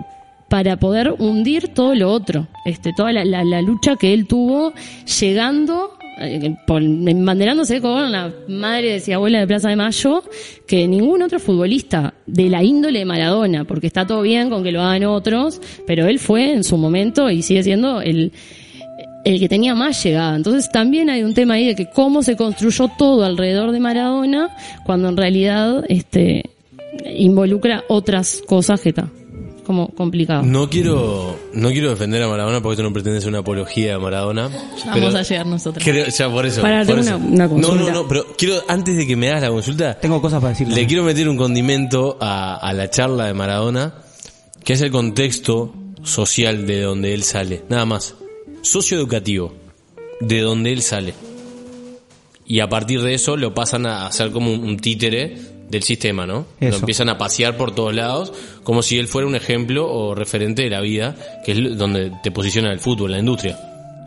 [0.49, 4.73] para poder hundir todo lo otro, este, toda la, la- lucha que él tuvo
[5.19, 10.23] llegando, eh, embanderándose con la madre y abuela de Plaza de Mayo,
[10.65, 14.71] que ningún otro futbolista de la índole de Maradona, porque está todo bien con que
[14.71, 18.31] lo hagan otros, pero él fue en su momento y sigue siendo el,
[19.25, 20.35] el que tenía más llegada.
[20.37, 24.55] Entonces también hay un tema ahí de que cómo se construyó todo alrededor de Maradona,
[24.85, 26.43] cuando en realidad este
[27.17, 29.09] involucra otras cosas que está
[29.67, 30.41] como complicado.
[30.41, 33.97] No quiero, no quiero defender a Maradona porque esto no pretende ser una apología de
[33.99, 34.49] Maradona.
[34.87, 35.83] Vamos a llegar nosotros.
[35.83, 36.61] creo- ya por eso.
[36.63, 37.15] Para, por eso.
[37.17, 37.91] una- una no, no, consulta.
[37.93, 40.73] no, pero quiero, antes de que me hagas la consulta, Tengo cosas para decirle.
[40.73, 43.93] le quiero meter un condimento a, a la charla de Maradona,
[44.63, 47.63] que es el contexto social de donde él sale.
[47.69, 48.15] Nada más.
[48.63, 49.53] Socioeducativo.
[50.21, 51.13] De donde él sale.
[52.45, 55.37] Y a partir de eso lo pasan a hacer como un títere
[55.69, 56.45] del sistema, ¿no?
[56.59, 60.63] Lo empiezan a pasear por todos lados, como si él fuera un ejemplo o referente
[60.63, 63.57] de la vida, que es donde te posiciona el fútbol, la industria.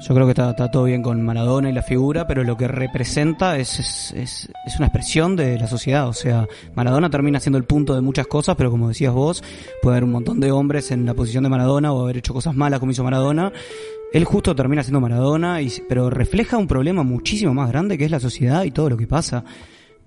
[0.01, 2.67] Yo creo que está, está todo bien con Maradona y la figura, pero lo que
[2.67, 6.09] representa es, es, es, es una expresión de la sociedad.
[6.09, 9.45] O sea, Maradona termina siendo el punto de muchas cosas, pero como decías vos,
[9.83, 12.55] puede haber un montón de hombres en la posición de Maradona o haber hecho cosas
[12.55, 13.53] malas como hizo Maradona.
[14.15, 18.11] Él justo termina siendo Maradona, y, pero refleja un problema muchísimo más grande que es
[18.11, 19.45] la sociedad y todo lo que pasa.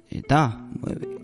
[0.09, 0.59] Está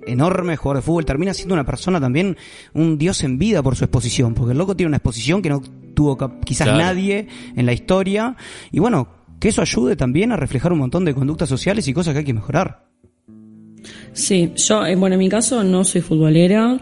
[0.05, 2.38] enorme jugador de fútbol, termina siendo una persona también
[2.73, 5.62] un dios en vida por su exposición, porque el loco tiene una exposición que no
[5.93, 6.83] tuvo quizás Claro.
[6.83, 8.35] nadie en la historia,
[8.71, 9.07] y bueno,
[9.39, 12.25] que eso ayude también a reflejar un montón de conductas sociales y cosas que hay
[12.25, 12.85] que mejorar.
[14.13, 16.73] Sí, yo, eh, bueno, en mi caso no soy futbolera,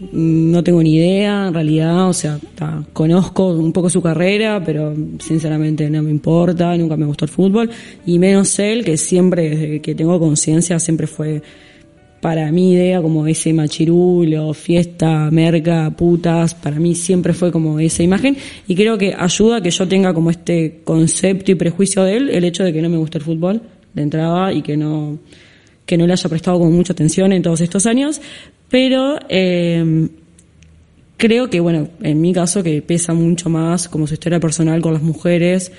[0.00, 4.62] mm, no tengo ni idea, en realidad, o sea, ta, conozco un poco su carrera,
[4.64, 7.70] pero sinceramente no me importa, nunca me gustó el fútbol,
[8.06, 11.42] y menos él, que siempre, desde que tengo conciencia, siempre fue
[12.20, 18.02] para mi idea como ese machirulo, fiesta, merca, putas, para mí siempre fue como esa
[18.02, 18.36] imagen.
[18.68, 22.30] Y creo que ayuda a que yo tenga como este concepto y prejuicio de él,
[22.30, 23.62] el hecho de que no me gusta el fútbol
[23.94, 25.18] de entrada y que no
[25.86, 28.20] que no le haya prestado como mucha atención en todos estos años,
[28.68, 30.08] pero eh,
[31.16, 34.94] creo que, bueno, en mi caso que pesa mucho más como su historia personal con
[34.94, 35.72] las mujeres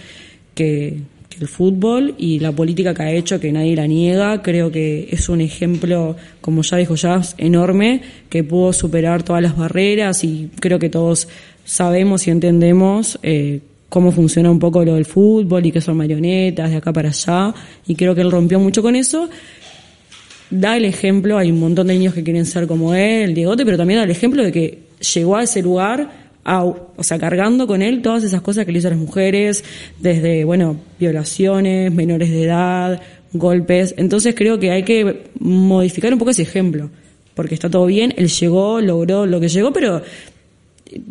[0.53, 4.71] que, que el fútbol y la política que ha hecho, que nadie la niega, creo
[4.71, 10.23] que es un ejemplo, como ya dijo Jazz, enorme, que pudo superar todas las barreras
[10.23, 11.27] y creo que todos
[11.65, 16.69] sabemos y entendemos eh, cómo funciona un poco lo del fútbol y que son marionetas
[16.69, 17.53] de acá para allá
[17.87, 19.29] y creo que él rompió mucho con eso.
[20.49, 23.65] Da el ejemplo, hay un montón de niños que quieren ser como él, el Diegote,
[23.65, 24.79] pero también da el ejemplo de que
[25.13, 28.87] llegó a ese lugar, o sea, cargando con él todas esas cosas que le hizo
[28.87, 29.63] a las mujeres,
[29.99, 33.01] desde, bueno, violaciones, menores de edad,
[33.33, 33.93] golpes.
[33.97, 36.89] Entonces creo que hay que modificar un poco ese ejemplo,
[37.35, 40.01] porque está todo bien, él llegó, logró lo que llegó, pero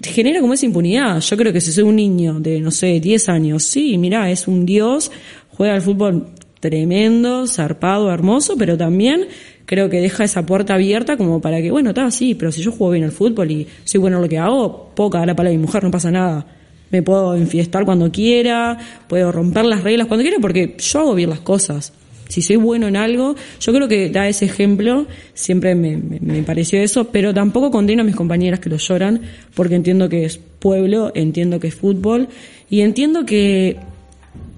[0.03, 1.21] genera como esa impunidad.
[1.21, 4.47] Yo creo que si soy un niño de, no sé, 10 años, sí, mira, es
[4.47, 5.11] un dios,
[5.51, 6.27] juega al fútbol
[6.61, 9.29] tremendo, zarpado, hermoso, pero también
[9.71, 12.73] creo que deja esa puerta abierta como para que, bueno, está sí, pero si yo
[12.73, 15.51] juego bien al fútbol y soy bueno en lo que hago, puedo cagar la pala
[15.51, 16.45] a mi mujer, no pasa nada.
[16.91, 21.31] Me puedo enfiestar cuando quiera, puedo romper las reglas cuando quiera, porque yo hago bien
[21.31, 21.93] las cosas.
[22.29, 26.43] Si soy bueno en algo, yo creo que da ese ejemplo, siempre me, me- me
[26.43, 29.21] pareció eso, pero tampoco condeno a mis compañeras que lo lloran,
[29.55, 32.27] porque entiendo que es pueblo, entiendo que es fútbol,
[32.69, 33.77] y entiendo que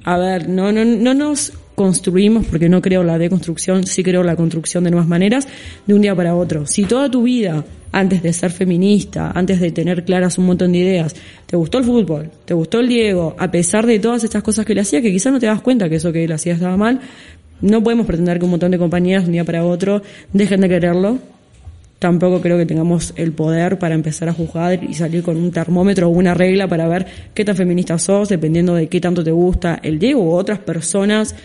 [0.05, 4.37] a ver, no, no, no nos construimos, porque no creo la deconstrucción, sí creo la
[4.37, 5.48] construcción de nuevas maneras,
[5.87, 6.66] de un día para otro.
[6.66, 10.78] Si toda tu vida, antes de ser feminista, antes de tener claras un montón de
[10.78, 11.14] ideas,
[11.46, 14.74] te gustó el fútbol, te gustó el Diego, a pesar de todas estas cosas que
[14.74, 17.00] le hacía, que quizás no te das cuenta que eso que él hacía estaba mal,
[17.61, 20.68] no podemos pretender que un montón de compañeras, de un día para otro, dejen de
[20.68, 21.18] quererlo,
[22.02, 26.08] tampoco creo que tengamos el poder para empezar a juzgar y salir con un termómetro
[26.08, 29.78] o una regla para ver qué tan feminista sos, dependiendo de qué tanto te gusta
[29.84, 31.36] el Diego u otras personas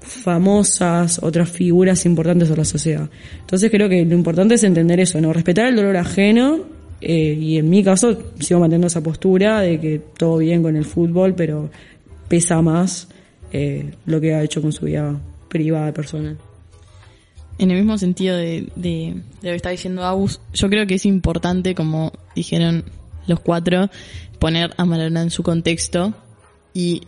[0.00, 3.10] famosas, otras figuras importantes de la sociedad.
[3.40, 5.32] Entonces creo que lo importante es entender eso, ¿no?
[5.32, 6.60] Respetar el dolor ajeno
[7.00, 10.84] eh, y en mi caso sigo manteniendo esa postura de que todo bien con el
[10.84, 11.68] fútbol, pero
[12.28, 13.08] pesa más
[13.52, 16.38] eh, lo que ha hecho con su vida privada personal.
[17.60, 20.94] En el mismo sentido de, de, de lo que está diciendo Agus, yo creo que
[20.94, 22.84] es importante, como dijeron
[23.26, 23.90] los cuatro,
[24.38, 26.14] poner a Maradona en su contexto
[26.72, 27.02] y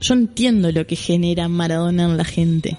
[0.00, 2.78] yo entiendo lo que genera Maradona en la gente.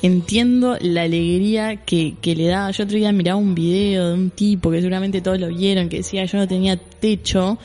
[0.00, 2.70] Entiendo la alegría que, que le da.
[2.70, 5.98] Yo otro día miraba un video de un tipo que seguramente todos lo vieron, que
[5.98, 7.58] decía yo no tenía techo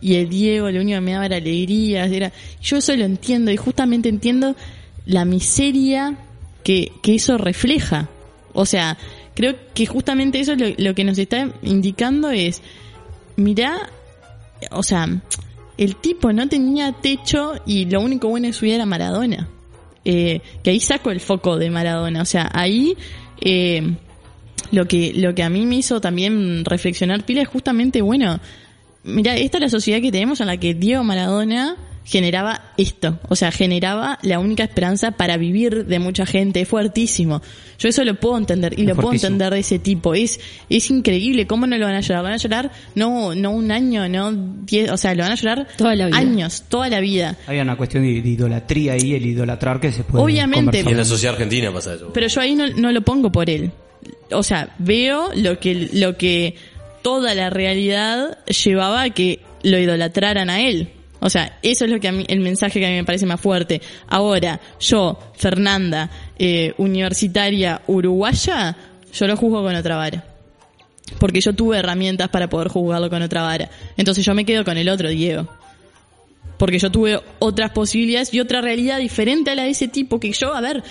[0.00, 2.06] y el Diego lo único que me daba era alegría.
[2.06, 4.56] Era, yo eso lo entiendo y justamente entiendo
[5.04, 6.16] la miseria
[7.02, 8.08] que, eso refleja.
[8.52, 8.98] O sea,
[9.34, 12.60] creo que justamente eso lo, lo que nos está indicando es,
[13.36, 13.90] mirá,
[14.72, 15.08] o sea,
[15.78, 19.48] el tipo no tenía techo y lo único bueno de su vida era Maradona.
[20.04, 22.22] Eh, que ahí saco el foco de Maradona.
[22.22, 22.96] O sea, ahí
[23.40, 23.94] eh,
[24.70, 28.40] lo que lo que a mí me hizo también reflexionar pila es justamente, bueno,
[29.04, 31.76] mira, esta es la sociedad que tenemos en la que Diego Maradona
[32.08, 37.42] generaba esto, o sea, generaba la única esperanza para vivir de mucha gente, es fuertísimo.
[37.78, 40.40] Yo eso lo puedo entender y Es lo puedo entender de ese tipo, es
[40.70, 42.22] es increíble, ¿cómo no lo van a llorar?
[42.22, 44.32] Lo van a llorar no no un año, no
[44.64, 46.16] diez, o sea, lo van a llorar Toda la vida.
[46.16, 47.36] años, toda la vida.
[47.46, 50.82] Hay una cuestión de, de idolatría ahí, el idolatrar que se puede Obviamente.
[50.84, 52.10] Y en la sociedad argentina pasa eso.
[52.14, 53.70] Pero yo ahí no, no lo pongo por él.
[54.32, 56.54] O sea, veo lo que, lo que
[57.02, 60.88] toda la realidad llevaba a que lo idolatraran a él.
[61.20, 63.26] O sea, eso es lo que a mí, el mensaje que a mí me parece
[63.26, 63.80] más fuerte.
[64.06, 68.76] Ahora, yo, Fernanda, eh, universitaria uruguaya,
[69.12, 70.24] yo lo juzgo con otra vara.
[71.18, 73.70] Porque yo tuve herramientas para poder juzgarlo con otra vara.
[73.96, 75.48] Entonces yo me quedo con el otro, Diego.
[76.58, 80.32] porque yo tuve otras posibilidades y otra realidad diferente a la de ese tipo que
[80.32, 80.82] yo, a ver,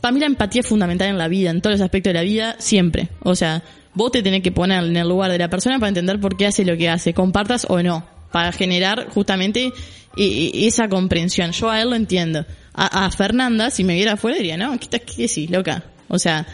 [0.00, 2.22] para mí la empatía es fundamental en la vida, en todos los aspectos de la
[2.22, 3.08] vida, siempre.
[3.22, 3.62] O sea,
[3.94, 6.46] vos te tenés que poner en el lugar de la persona para entender por qué
[6.46, 9.72] hace lo que hace, compartas o no, para generar justamente
[10.16, 11.52] esa comprensión.
[11.52, 12.44] Yo a él lo entiendo.
[12.72, 15.84] A, Fernanda, si me viera afuera, diría, no, ¿qué, qué decís, loca?
[16.08, 16.46] O sea,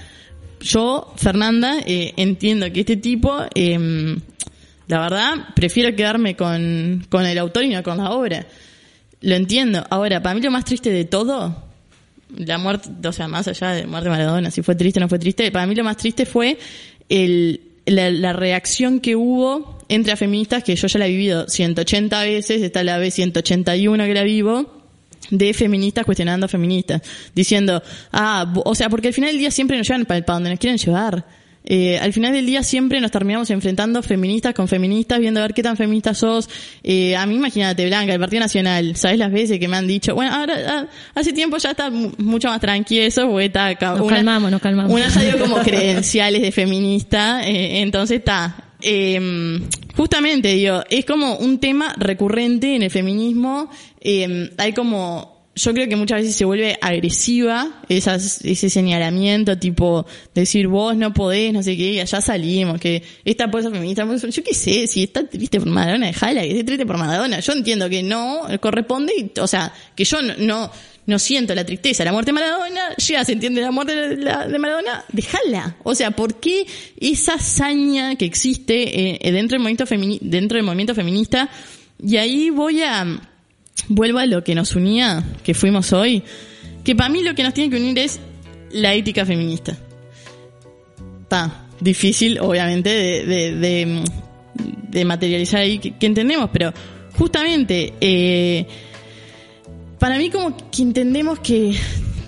[0.60, 4.16] yo, Fernanda, eh, entiendo que este tipo, eh,
[4.88, 8.46] la verdad, prefiero quedarme con, con el autor y no con la obra.
[9.20, 9.84] Lo entiendo.
[9.90, 11.64] Ahora, para mí lo más triste de todo,
[12.36, 15.08] la muerte, o sea, más allá de muerte de Maradona, si fue triste o no
[15.08, 16.58] fue triste, para mí lo más triste fue
[17.08, 22.22] el, la, la reacción que hubo entre feministas, que yo ya la he vivido 180
[22.22, 24.82] veces, esta es la vez 181 que la vivo,
[25.30, 27.02] de feministas cuestionando a feministas,
[27.34, 30.50] diciendo, ah, o sea, porque al final del día siempre nos llevan para, para donde
[30.50, 31.24] nos quieren llevar.
[31.68, 35.52] Eh, al final del día siempre nos terminamos enfrentando feministas con feministas, viendo a ver
[35.52, 36.48] qué tan feministas sos.
[36.84, 40.14] Eh, a mí imagínate, Blanca, el Partido Nacional, ¿sabes las veces que me han dicho?
[40.14, 43.94] Bueno, ahora, ah, hace tiempo ya está mu- mucho más tranquilo eso, porque está acá.
[43.96, 44.92] Nos calmamos, nos calmamos.
[44.92, 48.62] Una dio como credenciales de feminista, eh, entonces está.
[48.88, 49.60] Eh,
[49.96, 53.68] justamente, digo, es como un tema recurrente en el feminismo.
[54.00, 60.06] eh, hay como, yo creo que muchas veces se vuelve agresiva esas, ese señalamiento, tipo,
[60.32, 64.22] decir vos no podés, no sé qué, allá salimos, que esta puede ser feminista, pues,
[64.22, 67.40] yo qué sé, si está triste por Maradona, dejala, que esté triste por Maradona.
[67.40, 70.70] Yo entiendo que no corresponde, y, o sea, que yo no, no,
[71.06, 75.04] no siento la tristeza, la muerte de Maradona, ya se entiende la muerte de, Maradona,
[75.12, 75.76] déjala.
[75.84, 76.66] O sea, ¿por qué
[77.00, 79.84] esa hazaña que existe eh, dentro, del movimiento
[80.20, 81.48] dentro del movimiento feminista?
[82.02, 83.20] Y ahí voy a,
[83.88, 86.22] vuelvo a lo que nos unía, que fuimos hoy,
[86.84, 88.20] que para mí lo que nos tiene que unir es
[88.72, 89.76] la ética feminista.
[91.22, 96.72] Está difícil, obviamente, de materializar ahí que, que entendemos, pero
[97.16, 98.66] justamente, eh,
[100.06, 101.74] para mí como que entendemos que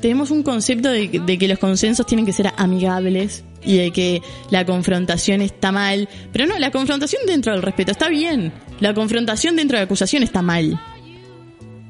[0.01, 4.21] tenemos un concepto de, de que los consensos tienen que ser amigables y de que
[4.51, 6.09] la confrontación está mal.
[6.33, 8.53] Pero no, la confrontación dentro del respeto está bien.
[8.81, 10.77] La confrontación dentro de la acusación está mal.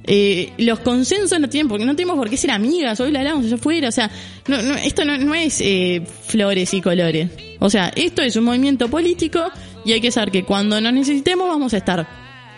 [0.04, 3.46] Eh, los consensos no tienen porque no tenemos por qué ser amigas, hoy la hablamos
[3.46, 4.10] allá afuera, o sea,
[4.46, 7.30] no, no, esto no, no es eh, flores y colores.
[7.60, 9.40] O sea, esto es un movimiento político
[9.86, 12.06] y hay que saber que cuando nos necesitemos vamos a estar.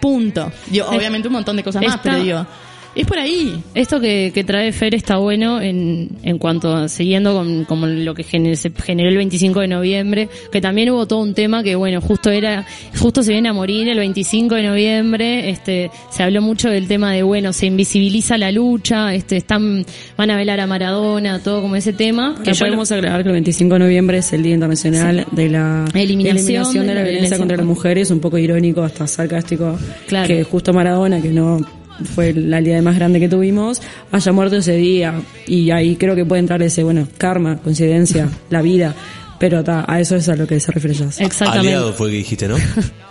[0.00, 0.50] Punto.
[0.68, 2.46] Digo, obviamente un montón de cosas más, está- pero digo,
[2.94, 3.62] es por ahí.
[3.74, 8.14] Esto que, que trae Fer está bueno en, en cuanto a, siguiendo con, como lo
[8.14, 11.74] que gener- se generó el 25 de noviembre, que también hubo todo un tema que
[11.76, 12.66] bueno, justo era,
[12.98, 17.12] justo se viene a morir el 25 de noviembre, este, se habló mucho del tema
[17.12, 19.84] de bueno, se invisibiliza la lucha, este, están,
[20.16, 23.22] van a velar a Maradona, todo como ese tema, que Que yo lo- podemos agregar
[23.22, 27.38] que el 25 de noviembre es el Día Internacional de la Eliminación de la violencia
[27.38, 30.26] contra las mujeres, un poco irónico, hasta sarcástico, Claro.
[30.26, 31.60] que justo Maradona, que no
[32.04, 33.80] fue la aliada más grande que tuvimos,
[34.12, 35.20] haya muerto ese día.
[35.46, 38.94] Y ahí creo que puede entrar ese, bueno, karma, coincidencia, la vida.
[39.38, 41.20] Pero ta, a eso es a lo que se refiere Jazz.
[41.20, 41.68] Exactamente.
[41.68, 42.56] Aliado fue que dijiste, ¿no?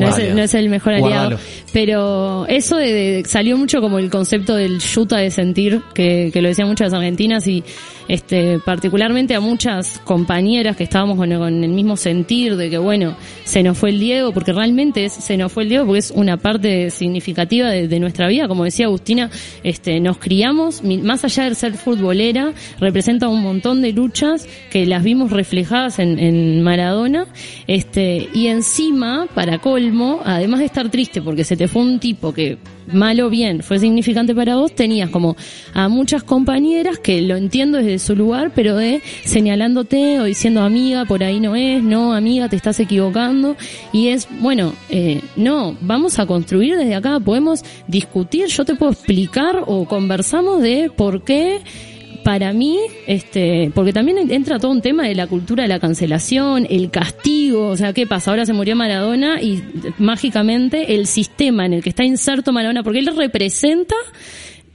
[0.00, 1.10] No es, el, no es el mejor aliado.
[1.30, 1.38] Guardalo.
[1.72, 6.42] Pero eso de, de- salió mucho como el concepto del yuta de sentir, que, que
[6.42, 7.62] lo decían muchas argentinas y
[8.08, 13.16] este particularmente a muchas compañeras que estábamos con, con el mismo sentir de que bueno,
[13.44, 16.10] se nos fue el Diego, porque realmente es, se nos fue el Diego porque es
[16.10, 19.30] una parte significativa de, de nuestra vida, como decía Agustina,
[19.62, 25.04] este nos criamos, más allá de ser futbolera, representa un montón de luchas que las
[25.04, 27.26] vimos reflejadas en, en Maradona,
[27.68, 29.89] este, y encima, para colmo,
[30.24, 32.58] además de estar triste porque se te fue un tipo que
[32.92, 35.36] mal o bien fue significante para vos, tenías como
[35.74, 41.04] a muchas compañeras que lo entiendo desde su lugar, pero de señalándote o diciendo amiga,
[41.04, 43.56] por ahí no es, no amiga, te estás equivocando,
[43.92, 48.92] y es, bueno, eh, no, vamos a construir desde acá, podemos discutir, yo te puedo
[48.92, 51.60] explicar o conversamos de por qué
[52.22, 56.66] para mí, este, porque también entra todo un tema de la cultura de la cancelación,
[56.68, 58.30] el castigo, o sea, ¿qué pasa?
[58.30, 59.62] Ahora se murió Maradona y eh,
[59.98, 63.94] mágicamente el sistema en el que está inserto Maradona, porque él representa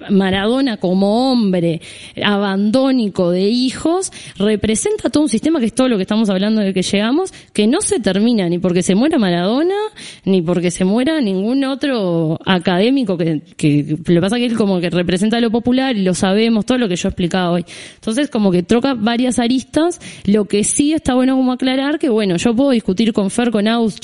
[0.10, 1.82] Maradona como hombre
[2.24, 6.74] abandónico de hijos representa todo un sistema que es todo lo que estamos hablando de
[6.74, 9.76] que llegamos, que no se termina ni porque se muera Maradona,
[10.24, 14.90] ni porque se muera ningún otro académico que, que lo pasa que él como que
[14.90, 17.66] representa lo popular y lo sabemos, todo lo que yo he explicado hoy.
[17.96, 22.38] Entonces como que troca varias aristas, lo que sí está bueno como aclarar que bueno,
[22.38, 24.00] yo puedo discutir con Fer, con Aus,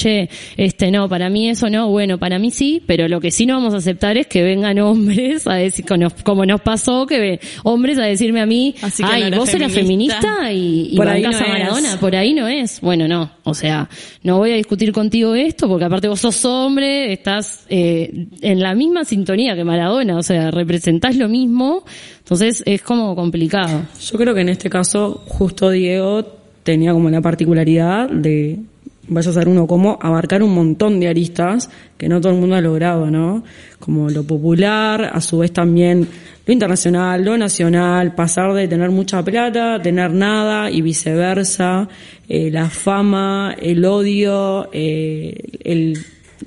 [0.57, 3.55] este no, para mí eso no, bueno, para mí sí, pero lo que sí no
[3.55, 7.97] vamos a aceptar es que vengan hombres a decir nos, como nos pasó que hombres
[7.97, 10.19] a decirme a mí, Así que ay, no vos eras feminista".
[10.21, 11.97] feminista y, y Por ahí no a Maradona, es.
[11.97, 12.81] por ahí no es.
[12.81, 13.89] Bueno, no, o sea,
[14.23, 18.73] no voy a discutir contigo esto porque aparte vos sos hombre, estás eh, en la
[18.75, 21.83] misma sintonía que Maradona, o sea, representás lo mismo,
[22.19, 23.83] entonces es como complicado.
[24.01, 26.23] Yo creo que en este caso, justo Diego
[26.63, 28.59] tenía como la particularidad de,
[29.07, 32.55] vaya a ser uno como, abarcar un montón de aristas que no todo el mundo
[32.55, 33.43] ha logrado, ¿no?
[33.79, 36.07] Como lo popular, a su vez también
[36.45, 41.87] lo internacional, lo nacional, pasar de tener mucha plata, tener nada y viceversa,
[42.27, 45.97] eh, la fama, el odio, eh, el,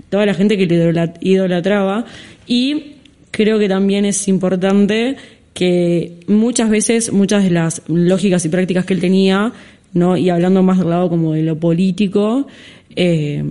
[0.09, 2.05] toda la gente que le idola- idolatraba
[2.46, 2.94] y
[3.30, 5.16] creo que también es importante
[5.55, 9.52] que muchas veces muchas de las lógicas y prácticas que él tenía,
[9.95, 10.16] ¿no?
[10.16, 12.47] y hablando más del lado como de lo político,
[12.95, 13.45] eh,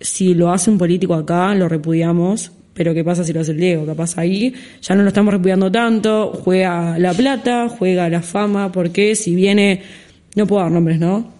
[0.00, 3.58] si lo hace un político acá, lo repudiamos, pero ¿qué pasa si lo hace el
[3.58, 3.86] Diego?
[3.86, 9.14] Capaz ahí ya no lo estamos repudiando tanto, juega la plata, juega la fama, porque
[9.14, 9.82] si viene,
[10.34, 11.32] no puedo dar nombres, ¿no?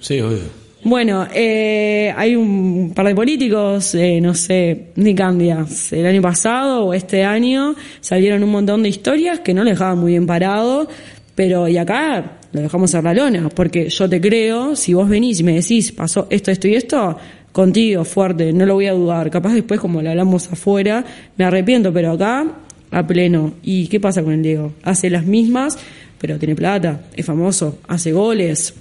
[0.00, 0.66] Sí, obvio.
[0.84, 6.84] Bueno, eh, hay un par de políticos, eh, no sé, ni Candias, el año pasado
[6.84, 10.88] o este año salieron un montón de historias que no le dejaban muy bien parado,
[11.34, 15.40] pero y acá lo dejamos a la lona, porque yo te creo, si vos venís
[15.40, 17.16] y me decís, pasó esto, esto y esto,
[17.52, 19.30] contigo, fuerte, no lo voy a dudar.
[19.30, 21.04] Capaz después, como lo hablamos afuera,
[21.36, 22.46] me arrepiento, pero acá,
[22.90, 23.54] a pleno.
[23.62, 24.72] ¿Y qué pasa con el Diego?
[24.82, 25.78] Hace las mismas,
[26.18, 28.74] pero tiene plata, es famoso, hace goles.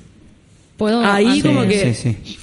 [0.77, 2.37] Puedo Ahí como Sí, que- sí, sí.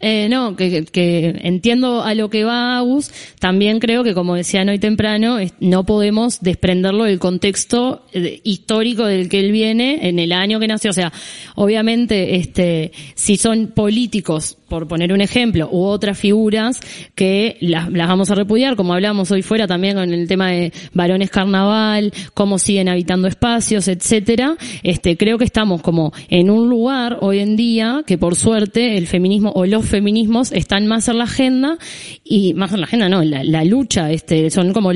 [0.00, 3.10] Eh, no, que, que- entiendo a lo que va Agus.
[3.40, 9.28] También creo que, como decían hoy temprano, no podemos desprenderlo del contexto eh, histórico del
[9.28, 10.90] que él viene en el año que nació.
[10.90, 11.12] O sea,
[11.56, 16.80] obviamente, este, si son políticos, por poner un ejemplo, u otras figuras
[17.14, 20.72] que las, las vamos a repudiar, como hablamos hoy fuera también con el tema de
[20.92, 24.56] varones carnaval, cómo siguen habitando espacios, etcétera.
[24.82, 29.06] Este, creo que estamos como en un lugar hoy en día que por suerte el
[29.06, 31.78] feminismo o los feminismos están más en la agenda
[32.24, 34.90] y más en la agenda no, la, la lucha, este, son como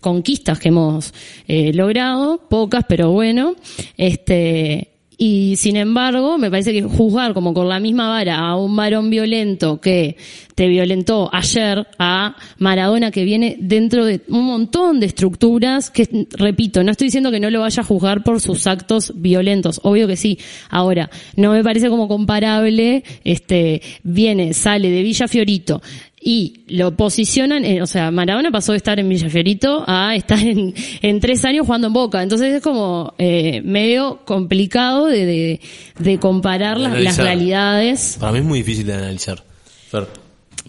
[0.00, 1.12] conquistas que hemos
[1.46, 3.54] eh, logrado, pocas pero bueno,
[3.96, 4.89] este,
[5.22, 9.10] y sin embargo, me parece que juzgar como con la misma vara a un varón
[9.10, 10.16] violento que
[10.54, 16.82] te violentó ayer a Maradona que viene dentro de un montón de estructuras que, repito,
[16.82, 20.16] no estoy diciendo que no lo vaya a juzgar por sus actos violentos, obvio que
[20.16, 20.38] sí.
[20.70, 25.82] Ahora, no me parece como comparable, este, viene, sale de Villa Fiorito,
[26.22, 30.74] y lo posicionan, en- o sea, Maradona pasó de estar en Villafiorito a estar en,
[31.00, 32.22] en tres años jugando en Boca.
[32.22, 35.60] Entonces es como eh, medio complicado de, de,
[35.98, 38.16] de comparar De las, las realidades.
[38.20, 39.42] Para mí es muy difícil de analizar.
[39.90, 40.06] Fer.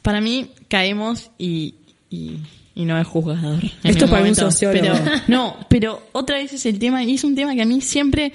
[0.02, 1.76] Para mí caemos y,
[2.10, 2.38] y,
[2.74, 3.62] y no es juzgador.
[3.84, 4.50] Esto para un momento.
[4.50, 4.82] sociólogo.
[5.04, 7.82] Pero, no, pero otra vez es el tema, y es un tema que a mí
[7.82, 8.32] siempre,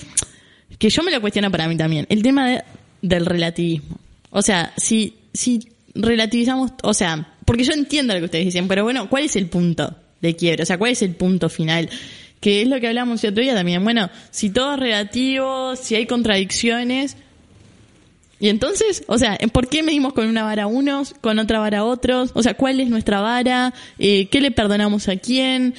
[0.78, 2.62] que yo me lo cuestiono para mí también, el tema de-
[3.00, 3.96] del relativismo.
[4.30, 8.84] O sea, si, si relativizamos, o sea, porque yo entiendo lo que ustedes dicen, pero
[8.84, 10.62] bueno, ¿cuál es el punto de quiebre?
[10.62, 11.88] O sea, ¿cuál es el punto final?
[12.40, 13.82] Que es lo que hablamos el otro día también.
[13.82, 17.16] Bueno, si todo es relativo, si hay contradicciones,
[18.38, 21.78] y entonces, o sea, ¿por qué medimos con una vara a unos, con otra vara
[21.78, 22.32] a otros?
[22.34, 23.72] O sea, ¿cuál es nuestra vara?
[23.98, 25.74] Eh, ¿Qué le perdonamos a quién?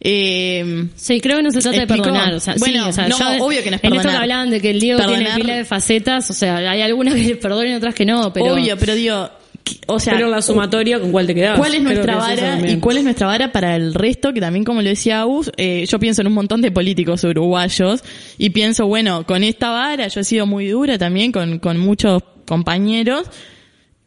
[0.00, 2.32] Eh, Sí, creo que no se trata de perdonar.
[2.34, 4.14] O sea, Bueno, sí, o sea, no, yo- obvio que no es En esto que
[4.14, 7.22] hablaban de que el Diego tiene Perdonar- pila de facetas, o sea, hay algunas que
[7.22, 8.54] le perdonan y otras que no, pero...
[8.54, 9.30] obvio, pero digo, ¿qué-
[9.86, 11.58] o sea, pero la sumatoria, ¿con cuál te quedas?
[11.58, 14.32] ¿Cuál es nuestra vara y cuál es nuestra vara para el resto?
[14.32, 18.02] Que también, como lo decía Agus, eh, yo pienso en un montón de políticos uruguayos
[18.38, 22.22] y pienso, bueno, con esta vara yo he sido muy dura también con, con muchos
[22.46, 23.28] compañeros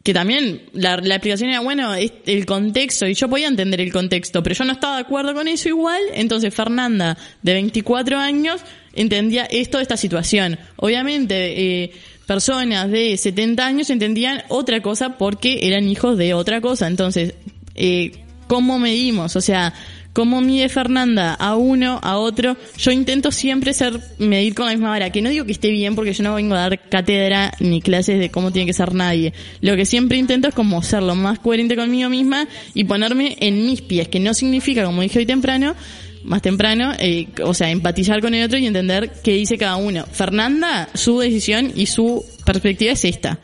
[0.02, 3.92] que también la, la explicación era, bueno, es el contexto, y yo podía entender el
[3.92, 8.62] contexto, pero yo no estaba de acuerdo con eso igual, entonces Fernanda, de 24 años,
[8.94, 10.58] entendía esto de esta situación.
[10.76, 11.92] Obviamente, eh,
[12.30, 17.34] personas de 70 años entendían otra cosa porque eran hijos de otra cosa, entonces,
[17.74, 18.12] eh,
[18.46, 19.34] ¿cómo medimos?
[19.34, 19.74] O sea,
[20.12, 22.56] ¿cómo mide Fernanda a uno, a otro?
[22.78, 25.96] Yo intento siempre ser, medir con la misma vara, que no digo que esté bien
[25.96, 29.32] porque yo no vengo a dar cátedra ni clases de cómo tiene que ser nadie.
[29.60, 33.66] Lo que siempre intento es como ser lo más coherente conmigo misma y ponerme en
[33.66, 35.74] mis pies, que no significa, como dije hoy temprano,
[36.24, 40.04] más temprano, eh, o sea, empatizar con el otro y entender qué dice cada uno.
[40.10, 43.38] Fernanda, su decisión y su perspectiva es esta.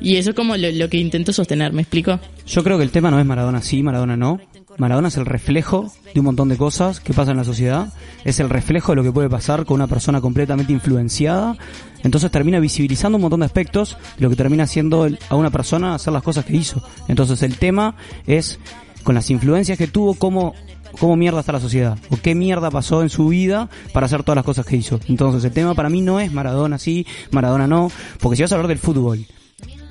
[0.00, 2.18] Y eso es como lo, que intento sostener, ¿me explico?
[2.46, 4.40] Yo creo que el tema no es Maradona sí, Maradona no.
[4.78, 7.92] Maradona es el reflejo de un montón de cosas que pasan en la sociedad.
[8.24, 11.56] Es el reflejo de lo que puede pasar con una persona completamente influenciada.
[12.02, 15.94] Entonces termina visibilizando un montón de aspectos de lo que termina haciendo a una persona
[15.94, 16.82] hacer las cosas que hizo.
[17.06, 17.94] Entonces el tema
[18.26, 18.58] es
[19.04, 20.54] con las influencias que tuvo, cómo
[20.98, 24.36] cómo mierda está la sociedad o qué mierda pasó en su vida para hacer todas
[24.36, 25.00] las cosas que hizo.
[25.08, 27.90] Entonces el tema para mí no es Maradona sí, Maradona no,
[28.20, 29.26] porque si vas a hablar del fútbol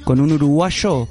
[0.03, 1.07] con un uruguayo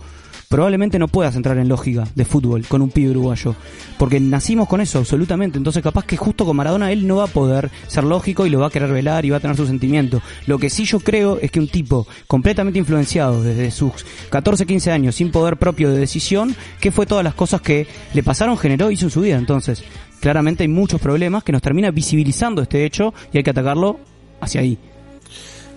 [0.51, 3.55] probablemente no puedas entrar en lógica de fútbol con un pibe uruguayo.
[3.97, 5.59] Porque nacimos con eso, absolutamente.
[5.59, 8.59] Entonces capaz que justo con Maradona él no va a poder ser lógico y lo
[8.59, 10.21] va a querer velar y va a tener su sentimiento.
[10.49, 14.91] Lo que sí yo creo es que un tipo completamente influenciado desde sus 14, 15
[14.91, 18.91] años, sin poder propio de decisión, que fue todas las cosas que le pasaron, generó,
[18.91, 19.39] hizo en su vida.
[19.39, 19.85] Entonces,
[20.19, 24.01] claramente hay muchos problemas que nos termina visibilizando este hecho y hay que atacarlo
[24.41, 24.79] hacia ahí.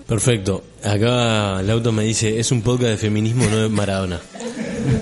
[0.08, 0.64] Perfecto.
[0.84, 4.20] Acá Lauto me dice, es un podcast de feminismo, no de Maradona.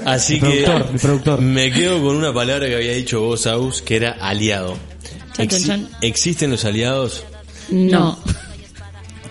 [0.05, 1.41] Así El que productor, el productor.
[1.41, 4.75] me quedo con una palabra que había dicho vos, Aus, que era aliado.
[6.01, 7.23] ¿Existen los aliados?
[7.71, 8.17] No.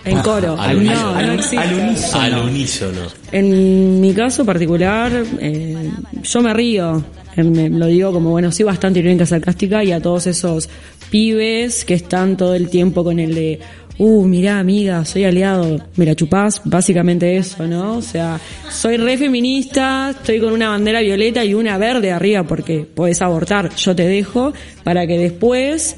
[0.03, 0.59] En coro.
[0.59, 1.11] Al no, unísono.
[1.13, 1.57] no Al- existe.
[1.57, 2.21] al unísono.
[2.21, 3.01] Al unísono.
[3.31, 5.89] En mi caso particular, eh,
[6.23, 7.03] yo me río.
[7.37, 10.67] Eh, me- lo digo como, bueno, soy bastante irónica, sarcástica y a todos esos
[11.11, 13.59] pibes que están todo el tiempo con el de,
[14.01, 17.97] uh, mirá amiga, soy aliado, me la chupás, básicamente eso, ¿no?
[17.97, 22.79] O sea, soy re feminista, estoy con una bandera violeta y una verde arriba porque
[22.79, 25.97] podés abortar, yo te dejo, para que después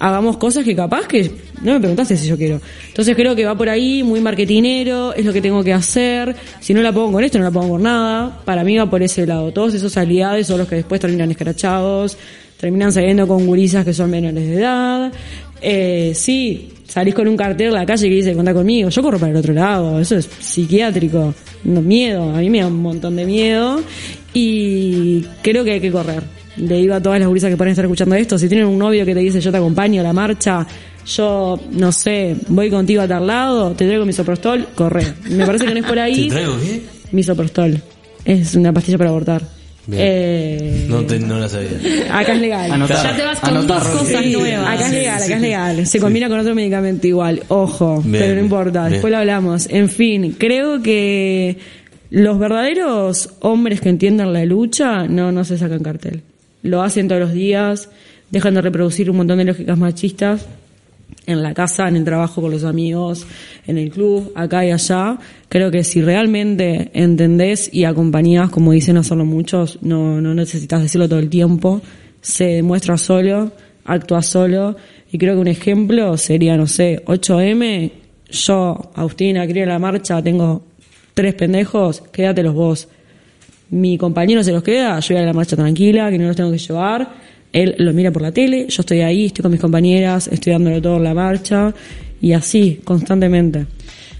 [0.00, 1.30] hagamos cosas que capaz que
[1.62, 2.60] no me preguntaste si yo quiero.
[2.88, 6.34] Entonces creo que va por ahí, muy marketinero, es lo que tengo que hacer.
[6.58, 8.40] Si no la pongo con esto, no la pongo con nada.
[8.44, 9.52] Para mí va por ese lado.
[9.52, 12.18] Todos esos aliados son los que después terminan escrachados,
[12.58, 15.12] terminan saliendo con gurisas que son menores de edad.
[15.62, 18.88] Eh, sí, salís con un cartel en la calle que dice contá conmigo.
[18.88, 21.34] Yo corro para el otro lado, eso es psiquiátrico.
[21.64, 23.82] No, miedo, a mí me da un montón de miedo.
[24.32, 26.22] Y creo que hay que correr
[26.56, 29.04] le digo a todas las gurisas que pueden estar escuchando esto, si tienen un novio
[29.04, 30.64] que te dice yo te acompaño a la marcha,
[31.04, 35.04] yo, no sé, voy contigo a tal lado, te traigo misoprostol, corre.
[35.30, 36.28] Me parece que no es por ¿Te ahí.
[36.28, 36.82] traigo qué?
[37.12, 37.82] Misoprostol.
[38.24, 39.42] Es una pastilla para abortar.
[39.86, 40.02] Bien.
[40.02, 41.68] Eh, No, te- no la sabía.
[42.10, 42.70] Acá es legal.
[42.72, 43.04] Anotar.
[43.04, 44.68] Ya te vas con Anotar, dos cosas Sí, nuevas.
[44.76, 45.86] Acá es legal, sí, acá es legal.
[45.86, 47.42] Se combina con otro medicamento igual.
[47.48, 48.80] Ojo, Bien, pero no importa.
[48.82, 48.92] bien.
[48.92, 49.66] Después lo hablamos.
[49.70, 51.58] En fin, creo que
[52.10, 56.22] los verdaderos hombres que entiendan la lucha no, no se sacan cartel.
[56.62, 57.90] Lo hacen todos los días,
[58.30, 60.46] dejan de reproducir un montón de lógicas machistas
[61.26, 63.26] en la casa, en el trabajo con los amigos,
[63.66, 65.18] en el club, acá y allá.
[65.48, 71.08] Creo que si realmente entendés y acompañás, como dicen hacerlo muchos, no, no necesitas decirlo
[71.08, 71.80] todo el tiempo,
[72.20, 73.52] se demuestra solo,
[73.84, 74.76] actúa solo,
[75.10, 77.90] y creo que un ejemplo sería, no sé, 8M,
[78.30, 80.64] yo, Agustina, quería la marcha, tengo
[81.14, 82.88] tres pendejos, quédatelos vos.
[83.70, 86.50] Mi compañero se los queda, yo voy a la marcha tranquila, que no los tengo
[86.50, 87.08] que llevar.
[87.54, 90.82] Él lo mira por la tele, yo estoy ahí, estoy con mis compañeras, estoy dándolo
[90.82, 91.72] todo en la marcha
[92.20, 93.66] y así, constantemente.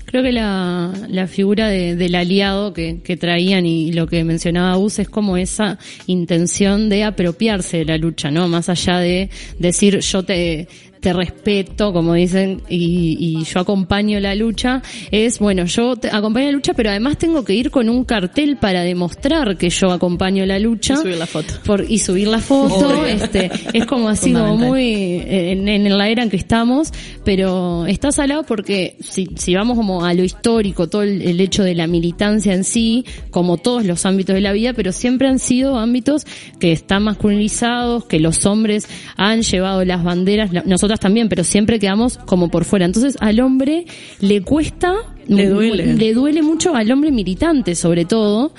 [0.07, 4.77] Creo que la, la figura de- del aliado que, que traían y lo que mencionaba
[4.77, 8.47] Gus es como esa intención de apropiarse de la lucha, ¿no?
[8.47, 9.29] Más allá de
[9.59, 10.69] decir yo te,
[11.05, 14.81] te respeto, como dicen, y, y yo acompaño la lucha,
[15.11, 18.57] es, bueno, yo te acompaño la lucha, pero además tengo que ir con un cartel
[18.57, 20.95] para demostrar que yo acompaño la lucha.
[20.95, 21.53] Y subir la foto.
[21.67, 26.23] Por, y subir la foto, este, es como así como muy en, en la era
[26.23, 26.91] en que estamos,
[27.23, 31.63] pero está salado porque si, si vamos como a lo histórico, todo el, el hecho
[31.65, 35.39] de la militancia en sí, como todos los ámbitos de la vida, pero siempre han
[35.39, 36.25] sido ámbitos
[36.59, 40.63] que están masculinizados, que los hombres han llevado las banderas, la-
[40.95, 42.85] nosotras también, pero siempre quedamos como por fuera.
[42.87, 43.85] Entonces al hombre
[44.21, 44.95] le cuesta,
[45.27, 45.95] Le duele.
[45.95, 48.53] le duele mucho al hombre militante sobre todo,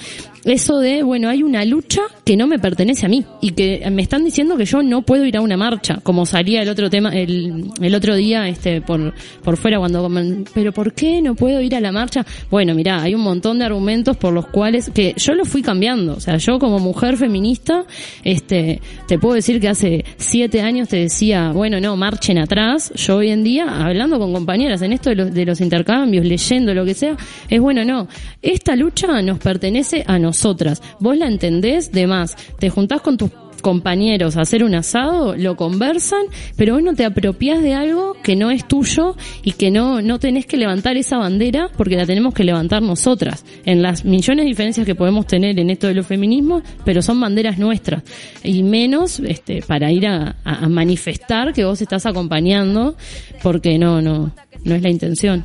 [0.46, 4.02] eso de, bueno, hay una lucha que no me pertenece a mí y que me
[4.02, 7.10] están diciendo que yo no puedo ir a una marcha, como salía el otro tema,
[7.10, 10.10] el, el otro día, este, por, por fuera cuando,
[10.54, 12.26] pero ¿por qué no puedo ir a la marcha?
[12.52, 16.16] Bueno, mira, hay un montón de argumentos por los cuales, que yo lo fui cambiando,
[16.16, 17.86] o sea, yo como mujer feminista,
[18.24, 23.18] este, te puedo decir que hace siete años te decía, bueno, no, marchen atrás, yo
[23.18, 26.86] hoy en día, hablando con compañeras en esto de los, de los intercambios, leyendo lo
[26.86, 27.18] que sea,
[27.50, 28.08] es bueno, no,
[28.42, 30.82] esta lucha nos pertenece a nosotras.
[31.00, 32.36] Vos la entendés de más.
[32.60, 33.32] Te juntás con tus
[33.62, 36.22] compañeros a hacer un asado, lo conversan,
[36.56, 40.20] pero vos no te apropiás de algo que no es tuyo y que no, no
[40.20, 43.44] tenés que levantar esa bandera porque la tenemos que levantar nosotras.
[43.66, 47.20] En las millones de diferencias que podemos tener en esto de los feminismos, pero son
[47.20, 48.04] banderas nuestras.
[48.44, 52.96] Y menos, este, para ir a- a manifestar que vos estás acompañando
[53.42, 54.32] porque no, no,
[54.64, 55.44] no es la intención.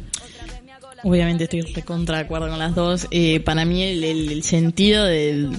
[1.05, 3.07] Obviamente estoy recontra de acuerdo con las dos.
[3.11, 5.51] Eh, para mí el, el- el sentido del,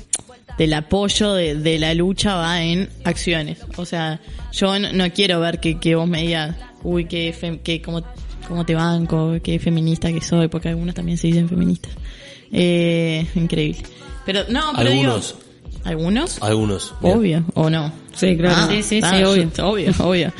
[0.57, 3.59] del apoyo de, de la lucha va en acciones.
[3.77, 4.19] O sea,
[4.51, 8.03] yo no, no quiero ver que, que vos me digas, uy, que, fem- que cómo,
[8.47, 11.91] cómo te banco, qué feminista que soy, porque algunos también se dicen feministas.
[12.51, 13.81] Eh, increíble.
[14.25, 15.35] Pero no, pero digo, Algunos
[15.83, 16.37] ¿Algunos?
[16.43, 16.93] Algunos.
[17.01, 17.13] bien.
[17.17, 17.91] Obvio, ¿o no?
[18.13, 18.55] Sí, claro.
[18.55, 19.49] Ah, Sí, sí, ah, sí, obvio.
[19.63, 20.33] Obvio, obvio.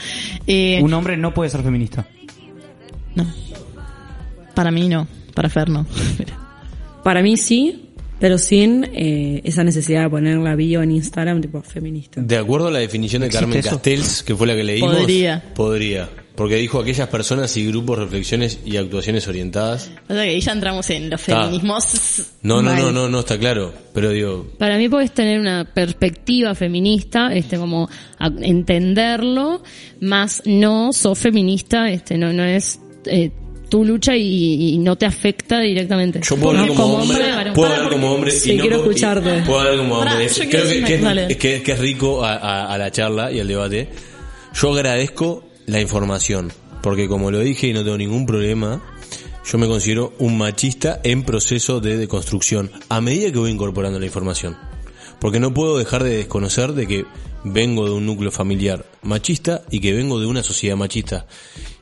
[0.45, 2.05] Eh, Un hombre no puede ser feminista.
[3.15, 3.25] no.
[4.53, 5.07] Para mí no.
[5.33, 5.85] Para Fer no.
[7.03, 7.89] Para mí sí,
[8.19, 12.21] pero sin eh, esa necesidad de poner la bio en Instagram tipo feminista.
[12.21, 13.69] De acuerdo a la definición de ¿Existe Carmen eso?
[13.71, 14.95] Castells, que fue la que leímos.
[14.95, 15.43] Podría.
[15.55, 16.09] Podría.
[16.35, 19.91] Porque dijo aquellas personas y grupos, reflexiones y actuaciones orientadas.
[20.07, 21.41] O sea que ahí ya entramos en los Está.
[21.43, 22.31] feminismos.
[22.43, 23.73] No, no, no, no, no está claro.
[23.93, 27.89] Pero digo, Para mí puedes tener una perspectiva feminista, este como
[28.39, 29.61] entenderlo,
[29.99, 33.31] más no sos feminista, este no no es eh,
[33.71, 36.19] tu lucha y, y no te afecta directamente.
[36.21, 37.53] yo puedo hablar Como como hombre, varón.
[37.55, 39.41] puedo Para, hablar como hombre Sí, y no quiero y- escucharte.
[39.47, 40.27] Puedo hablar como Pará, hombre.
[40.29, 40.95] Creo que, que
[41.29, 43.87] es, que, que es rico a, a- a la charla y al debate.
[44.53, 46.51] Yo agradezco la información,
[46.83, 48.83] porque como lo dije y no tengo ningún problema,
[49.49, 54.05] yo me considero un machista en proceso de deconstrucción a medida que voy incorporando la
[54.05, 54.57] información.
[55.19, 57.05] Porque no puedo dejar de desconocer de que
[57.43, 61.25] vengo de un núcleo familiar machista y que vengo de una sociedad machista.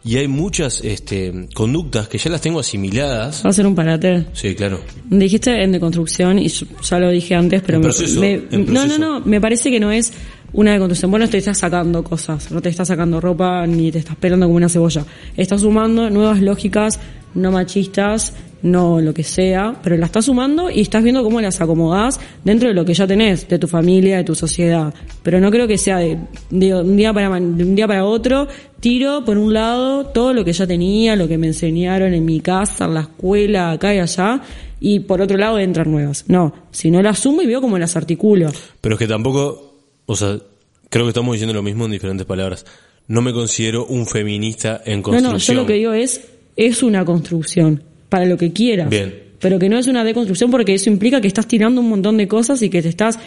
[0.03, 3.43] Y hay muchas este, conductas que ya las tengo asimiladas.
[3.45, 4.25] Va a ser un parate.
[4.33, 4.79] Sí, claro.
[5.09, 8.73] Dijiste en deconstrucción y yo ya lo dije antes, pero En me- proceso, me- en
[8.73, 10.13] no, no, no, me parece que no es
[10.53, 11.11] una deconstrucción.
[11.11, 14.55] Bueno, te estás sacando cosas, no te estás sacando ropa ni te estás pelando como
[14.55, 15.05] una cebolla.
[15.35, 16.97] Estás sumando nuevas lógicas
[17.35, 21.61] no machistas, no lo que sea, pero las estás sumando y estás viendo cómo las
[21.61, 24.93] acomodás dentro de lo que ya tenés, de tu familia, de tu sociedad.
[25.23, 26.17] Pero no creo que sea de,
[26.49, 28.47] de un día para de un día para otro,
[28.79, 32.41] tiro por un lado todo lo que ya tenía, lo que me enseñaron en mi
[32.41, 34.41] casa, en la escuela, acá y allá,
[34.81, 36.25] y por otro lado entran nuevas.
[36.27, 38.49] No, si no las sumo y veo cómo las articulo.
[38.81, 39.75] Pero es que tampoco,
[40.05, 40.37] o sea,
[40.89, 42.65] creo que estamos diciendo lo mismo en diferentes palabras.
[43.07, 45.33] No me considero un feminista en No, construcción.
[45.33, 46.21] no, yo lo que digo es,
[46.59, 48.89] es una construcción, para lo que quieras.
[48.89, 49.29] Bien.
[49.39, 52.27] Pero que no es una deconstrucción porque eso implica que estás tirando un montón de
[52.27, 53.17] cosas y que te estás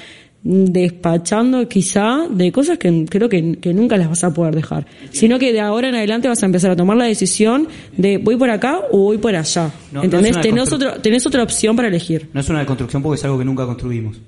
[0.45, 4.87] despachando quizá de cosas que creo que, que nunca las vas a poder dejar.
[5.13, 8.37] Sino que de ahora en adelante vas a empezar a tomar la decisión de voy
[8.37, 9.73] por acá o voy por allá.
[9.93, 10.33] No, no ¿Entendés?
[10.33, 12.29] una tenés, otro, tenés otra opción para elegir.
[12.35, 14.19] No es una deconstrucción porque es algo que nunca construimos.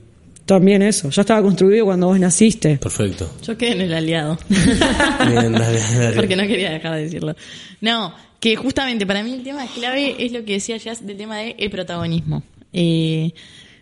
[0.46, 1.08] También eso.
[1.10, 2.76] Ya estaba construido cuando vos naciste.
[2.76, 3.30] Perfecto.
[3.42, 4.38] Yo quedé en el aliado.
[4.48, 6.16] Bien, dale, dale.
[6.16, 7.34] Porque no quería dejar de decirlo.
[7.80, 8.14] No,
[8.44, 11.54] que justamente para mí el tema clave es lo que decía ya del tema del
[11.56, 12.42] el protagonismo.
[12.74, 13.32] Eh,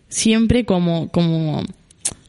[0.07, 1.65] siempre como, como,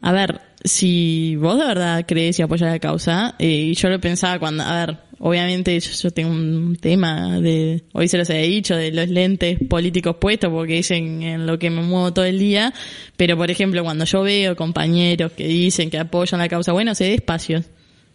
[0.02, 4.02] a ver, si vos de verdad crees y apoyas la causa, eh, y yo lo
[4.02, 8.42] pensaba cuando, a ver, obviamente yo, yo tengo un tema de, hoy se los he
[8.42, 12.40] dicho, de los lentes políticos puestos porque dicen en lo que me muevo todo el
[12.40, 12.74] día,
[13.16, 17.04] pero por ejemplo cuando yo veo compañeros que dicen que apoyan la causa, bueno, se
[17.04, 17.66] dé espacios,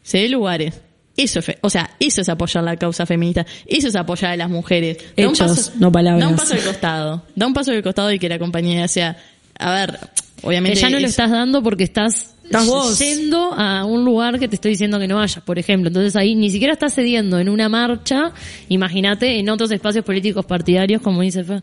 [0.03, 0.88] se dé lugares.
[1.19, 4.37] Eso es, fe- o sea, eso es apoyar la causa feminista, eso es apoyar a
[4.37, 4.99] las mujeres.
[5.17, 6.21] Da un Hechos, no palabras.
[6.23, 9.17] Da un paso al costado, da un paso al costado y que la compañía sea,
[9.59, 9.99] a ver,
[10.43, 10.79] obviamente.
[10.81, 12.99] ya no lo es- estás dando porque estás, Estás vos.
[13.01, 15.89] yendo a un lugar que te estoy diciendo que no vayas, por ejemplo.
[15.89, 18.33] Entonces ahí ni siquiera estás cediendo en una marcha,
[18.69, 21.63] imagínate en otros espacios políticos partidarios, como dice Fer.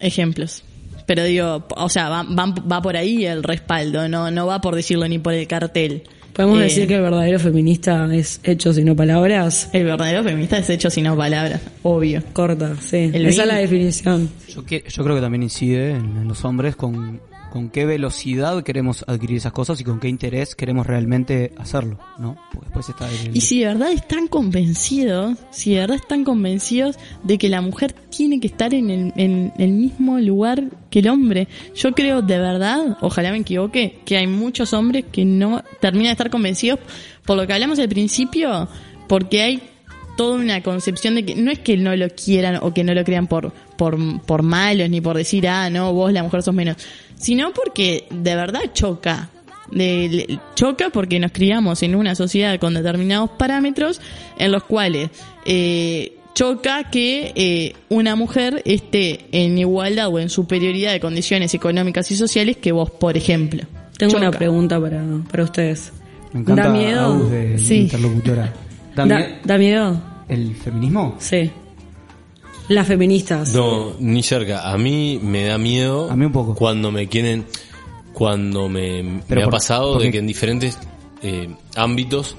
[0.00, 0.62] ejemplos.
[1.06, 4.74] Pero digo, o sea, va, va, va por ahí el respaldo, no, no va por
[4.74, 6.02] decirlo ni por el cartel.
[6.34, 9.68] Podemos Eh, decir que el verdadero feminista es hechos y no palabras.
[9.72, 12.22] El verdadero feminista es hecho sin palabras, obvio.
[12.32, 13.10] Corta, sí.
[13.12, 14.28] El Esa es la definición.
[14.48, 17.20] Yo, que- yo creo que también incide en, en los hombres con,
[17.54, 22.36] con qué velocidad queremos adquirir esas cosas y con qué interés queremos realmente hacerlo, ¿no?
[22.52, 26.98] Porque después está el- Y si de verdad están convencidos, si de verdad están convencidos
[27.22, 31.08] de que la mujer tiene que estar en el, en el mismo lugar que el
[31.08, 31.46] hombre,
[31.76, 36.12] yo creo de verdad, ojalá me equivoque, que hay muchos hombres que no terminan de
[36.14, 36.80] estar convencidos
[37.24, 38.66] por lo que hablamos al principio,
[39.06, 39.62] porque hay
[40.16, 43.04] toda una concepción de que no es que no lo quieran o que no lo
[43.04, 46.76] crean por, por, por malos ni por decir, ah, no, vos la mujer sos menos,
[47.16, 49.30] sino porque de verdad choca.
[49.70, 54.00] De- choca porque nos criamos en una sociedad con determinados parámetros
[54.38, 55.10] en los cuales
[55.46, 62.10] eh, choca que eh, una mujer esté en igualdad o en superioridad de condiciones económicas
[62.10, 63.62] y sociales que vos, por ejemplo.
[63.96, 64.28] Tengo Choca.
[64.28, 65.92] una pregunta para, para ustedes.
[66.32, 67.00] Me encanta ¿Da miedo?
[67.14, 67.74] Agus de Sí.
[67.82, 68.52] interlocutora.
[68.96, 69.06] ¿Da,
[69.44, 70.00] ¿Da miedo?
[70.28, 71.16] ¿El feminismo?
[71.18, 71.50] Sí.
[72.68, 73.52] Las feministas.
[73.54, 74.70] No, ni cerca.
[74.70, 76.10] A mí me da miedo.
[76.10, 76.54] A mí un poco.
[76.54, 77.44] Cuando me quieren.
[78.12, 80.78] Cuando me, Pero me ha pasado porque- de que en diferentes
[81.22, 82.36] eh, ámbitos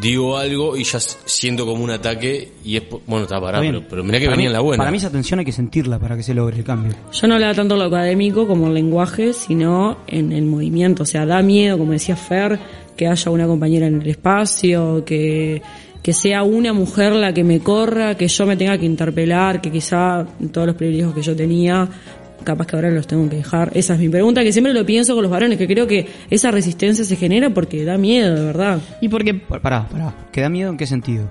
[0.00, 2.82] digo algo y ya siento como un ataque y es.
[2.82, 4.80] po- Bueno, está parado, pero, pero mirá que Para venía mí- en la buena.
[4.80, 6.92] Para mí esa tensión hay que sentirla para que se logre el cambio.
[7.12, 11.02] Yo no hablaba tanto en lo académico como en lenguaje, sino en el movimiento.
[11.02, 12.60] O sea, da miedo, como decía Fer,
[12.96, 15.60] que haya una compañera en el espacio, que,
[16.02, 19.70] que sea una mujer la que me corra, que yo me tenga que interpelar, que
[19.70, 21.88] quizá todos los privilegios que yo tenía
[22.42, 23.70] capaz que ahora los tengo que dejar.
[23.74, 26.50] Esa es mi pregunta, que siempre lo pienso con los varones, que creo que esa
[26.50, 28.80] resistencia se genera porque da miedo, de verdad.
[29.02, 30.14] Y porque Pa- Pará, pará.
[30.32, 31.28] ¿Qué da miedo en qué sentido?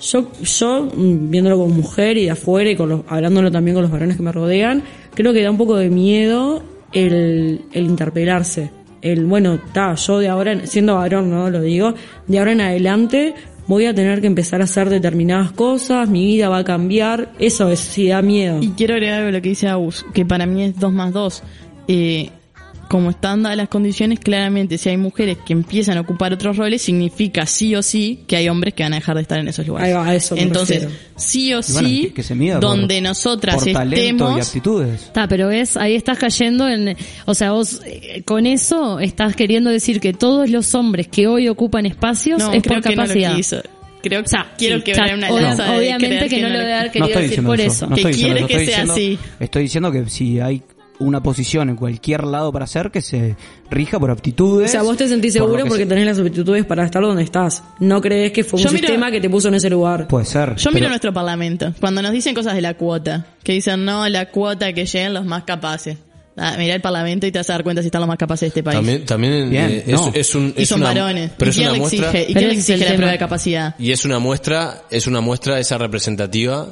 [0.00, 3.82] Yo, yo mm, viéndolo como mujer y de afuera y con los, hablándolo también con
[3.82, 4.82] los varones que me rodean,
[5.14, 8.70] creo que da un poco de miedo el, el interpelarse.
[9.02, 11.48] El, bueno, está, yo de ahora, en- siendo varón, ¿no?
[11.50, 11.94] Lo digo,
[12.26, 13.34] de ahora en adelante
[13.66, 17.70] voy a tener que empezar a hacer determinadas cosas, mi vida va a cambiar, eso
[17.70, 18.58] es, sí da miedo.
[18.60, 21.42] Y quiero agregar algo lo que dice Agus, que para mí es 2 más 2.
[21.88, 22.30] Eh,
[22.90, 26.82] como están dadas las condiciones, claramente si hay mujeres que empiezan a ocupar otros roles,
[26.82, 29.64] significa sí o sí que hay hombres que van a dejar de estar en esos
[29.64, 29.88] lugares.
[29.90, 31.02] Ahí va, a eso me Entonces, refiero.
[31.16, 34.46] sí o bueno, sí, que, que se mida por- donde nosotras por talento y estemos...
[34.48, 35.02] aptitudes.
[35.04, 39.70] Está, pero ves, ahí estás cayendo en, o sea, vos eh, con eso estás queriendo
[39.70, 43.02] decir que todos los hombres que hoy ocupan espacios No, es creo por que no
[43.02, 43.30] capacidad.
[43.30, 43.62] lo quiso.
[44.02, 46.40] Creo que O sea, quiero sí, quebrar o sea, una lanza de obviamente creer que
[46.40, 47.70] no lo debe haber No querido estoy decir por eso.
[47.72, 47.86] eso.
[47.86, 48.46] No Que diciendo quiere eso.
[48.48, 49.18] que Estoy sea diciendo- así.
[49.44, 50.62] Estoy diciendo que si hay
[51.00, 53.34] una posición en cualquier lado para hacer, que se
[53.70, 54.70] rija por O aptitudes.
[54.70, 57.22] sea, vos te sentís por seguro que porque se- tenés las aptitudes para estar donde
[57.24, 57.62] estás.
[57.80, 60.06] No crees que fue un Yo miro- sistema que te puso en ese lugar.
[60.06, 60.54] Puede ser.
[60.56, 64.08] Yo miro pero- nuestro parlamento, cuando nos dicen cosas de la cuota, que dicen, no,
[64.08, 65.96] la cuota que lleguen los más capaces.
[66.36, 68.40] Ah, mira el parlamento y te vas a dar cuenta si están los más capaces
[68.42, 68.76] de este país.
[68.76, 70.10] También, también Bien, eh, es, no.
[70.14, 71.32] es un, y son una, varones.
[71.36, 72.22] pero ¿Y es quién una le muestra, exige?
[72.22, 72.96] ¿Y Pero quién le exige la tema.
[72.96, 73.74] prueba de capacidad?
[73.78, 76.68] y es una muestra, es una muestra esa representativa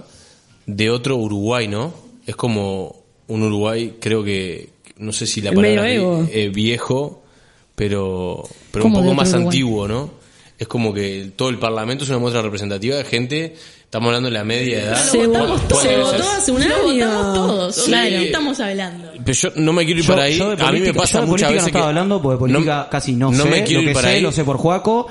[0.66, 1.92] de otro Uruguay, ¿no?
[2.26, 2.97] Es como
[3.28, 6.00] un Uruguay, creo que, no sé si la El palabra es
[6.32, 7.22] eh, viejo,
[7.74, 9.44] pero, pero un ¿Cómo de poco más Uruguay?
[9.46, 10.10] antiguo, ¿no?
[10.58, 13.54] Es como que todo el Parlamento es una muestra representativa de gente,
[13.84, 14.96] estamos hablando de la media edad.
[15.04, 16.26] Se ¿Cuál- votó, cuál se debe votó ser?
[16.36, 16.74] hace un año.
[17.06, 17.74] votamos todos.
[17.76, 17.82] Sí.
[17.86, 19.12] Claro, ¿de qué estamos hablando?
[19.24, 20.36] Pero yo no me quiero ir Yo- por ahí.
[20.36, 22.88] yo a mí me pasa yo de muchas veces no estaba que hablando porque política
[22.90, 23.44] casi no, sé.
[23.44, 24.20] me quiero lo ir que para sé, ahí.
[24.20, 25.06] lo sé por Juaco.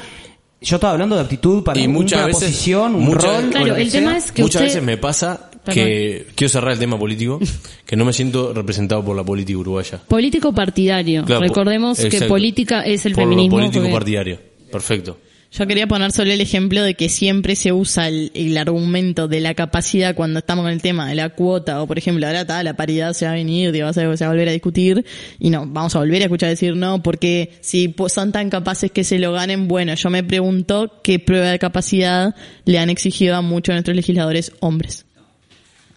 [0.59, 3.49] Yo estaba hablando de aptitud para Y una muchas veces- posición, un muchas- rol.
[3.51, 4.17] Claro, el tema sea.
[4.17, 7.39] es que Muchas usted- veces me pasa que quiero cerrar el tema político,
[7.85, 9.99] que no me siento representado por la política uruguaya.
[10.07, 11.25] Político partidario.
[11.25, 13.57] Claro, Recordemos que política es el Por feminismo.
[13.57, 14.39] político porque- partidario.
[14.71, 15.17] Perfecto.
[15.49, 19.39] Yo quería poner solo el ejemplo de que siempre se usa el, el argumento de
[19.39, 22.61] la capacidad cuando estamos con el tema de la cuota, o por ejemplo, ahora está,
[22.63, 25.05] la paridad se va a venir, digo, se va a volver a discutir,
[25.39, 29.05] y no, vamos a volver a escuchar decir no, porque si son tan capaces que
[29.05, 33.41] se lo ganen, bueno, yo me pregunto qué prueba de capacidad le han exigido a
[33.41, 35.05] muchos de nuestros legisladores hombres.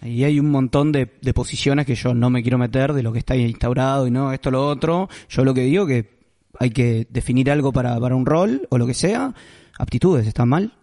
[0.03, 3.13] Y hay un montón de, de posiciones que yo no me quiero meter de lo
[3.13, 5.09] que está instaurado y no, esto, lo otro.
[5.29, 6.19] Yo lo que digo que
[6.59, 9.33] hay que definir algo para, para un rol o lo que sea.
[9.77, 10.73] Aptitudes, ¿están mal?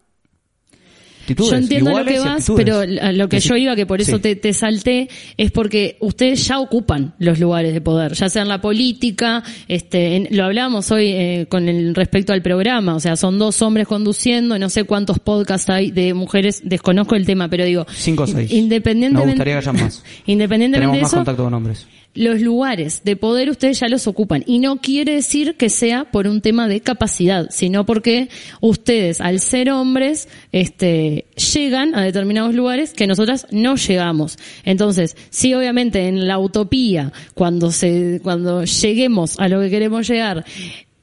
[1.37, 4.17] Yo entiendo lo que vas, pero a lo que Decir- yo iba, que por eso
[4.17, 4.23] Sí.
[4.23, 8.49] te, te salté, es porque ustedes ya ocupan los lugares de poder, ya sea en
[8.49, 13.17] la política, este, en- lo hablábamos hoy eh, con el respecto al programa, o sea,
[13.17, 17.65] son dos hombres conduciendo, no sé cuántos podcasts hay de mujeres, desconozco el tema, pero
[17.65, 18.51] digo, Cinco o seis.
[18.53, 20.03] independientemente, Me gustaría que haya más.
[20.27, 21.87] independientemente Tenemos de más contacto con hombres.
[22.15, 24.43] Los lugares de poder ustedes ya los ocupan.
[24.47, 28.29] Y no quiere decir que sea por un tema de capacidad, sino porque
[28.61, 34.39] ustedes, al ser hombres, este, llegan a determinados lugares que nosotras no llegamos.
[34.65, 40.45] Entonces, sí, obviamente, en la utopía, cuando se, cuando lleguemos a lo que queremos llegar,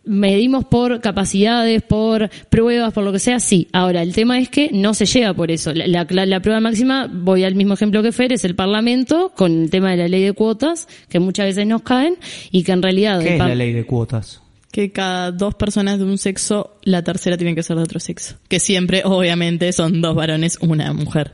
[0.05, 3.67] medimos por capacidades, por pruebas, por lo que sea, sí.
[3.73, 5.73] Ahora, el tema es que no se llega por eso.
[5.73, 9.63] La, la- la prueba máxima, voy al mismo ejemplo que Fer, es el Parlamento, con
[9.63, 12.15] el tema de la ley de cuotas, que muchas veces nos caen,
[12.51, 13.19] y que en realidad...
[13.21, 14.41] ¿Qué es la ley de cuotas?
[14.71, 18.35] Que cada dos personas de un sexo, la tercera tiene que ser de otro sexo.
[18.49, 21.33] Que siempre, obviamente, son dos varones, una mujer.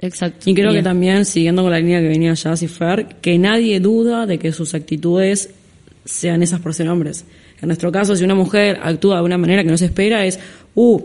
[0.00, 0.50] Exacto.
[0.50, 0.82] Y creo Bien.
[0.82, 4.52] que también, siguiendo con la línea que venía ya Fer, que nadie duda de que
[4.52, 5.50] sus actitudes
[6.04, 7.24] sean esas por ser hombres.
[7.64, 10.38] En nuestro caso, si una mujer actúa de una manera que no se espera, es,
[10.74, 11.00] uh,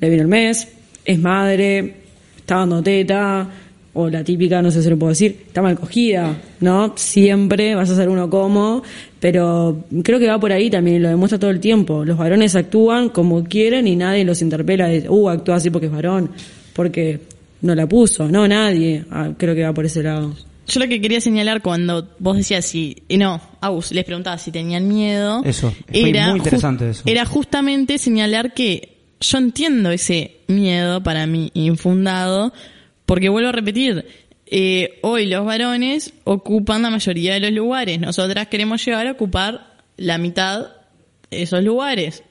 [0.00, 0.68] le viene el mes,
[1.04, 1.94] es madre,
[2.36, 3.48] está dando teta,
[3.94, 6.92] o la típica, no sé si lo puedo decir, está mal cogida, ¿no?
[6.96, 8.82] Siempre vas a ser uno como,
[9.20, 12.04] pero creo que va por ahí también, lo demuestra todo el tiempo.
[12.04, 15.92] Los varones actúan como quieren y nadie los interpela de, uh, actúa así porque es
[15.92, 16.30] varón,
[16.74, 17.20] porque
[17.62, 19.04] no la puso, no, nadie.
[19.10, 20.34] Ah, creo que va por ese lado.
[20.68, 24.50] Yo lo que quería señalar cuando vos decías si, y no, Agus, les preguntaba si
[24.50, 25.42] tenían miedo.
[25.44, 27.02] Eso, fue muy interesante eso.
[27.06, 32.52] Era justamente señalar que yo entiendo ese miedo para mí infundado,
[33.04, 34.06] porque vuelvo a repetir,
[34.46, 37.98] eh, hoy los varones ocupan la mayoría de los lugares.
[37.98, 40.68] Nosotras queremos llegar a ocupar la mitad
[41.30, 42.22] de esos lugares,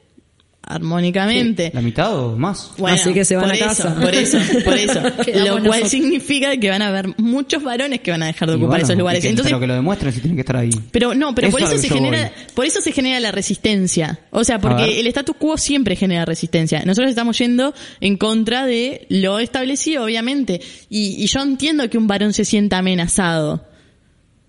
[0.67, 1.71] armónicamente.
[1.73, 2.71] ¿La mitad o más?
[2.77, 3.95] Bueno, Así que se van por a eso, casa.
[3.95, 4.99] Por eso, por eso.
[5.01, 5.11] Lo
[5.51, 5.89] cual nosotros.
[5.89, 8.97] significa que van a haber muchos varones que van a dejar de ocupar bueno, esos
[8.97, 9.21] lugares.
[9.21, 10.69] que- Entonces, pero que lo demuestren si tienen que estar ahí.
[10.91, 12.45] pero no, pero por Eso eso es a se genera, voy.
[12.53, 14.19] por eso se genera la resistencia.
[14.31, 16.83] O sea, porque el status quo siempre genera resistencia.
[16.85, 20.61] Nosotros estamos yendo en contra de lo establecido, obviamente.
[20.89, 23.65] Y, y yo entiendo que un varón se sienta amenazado.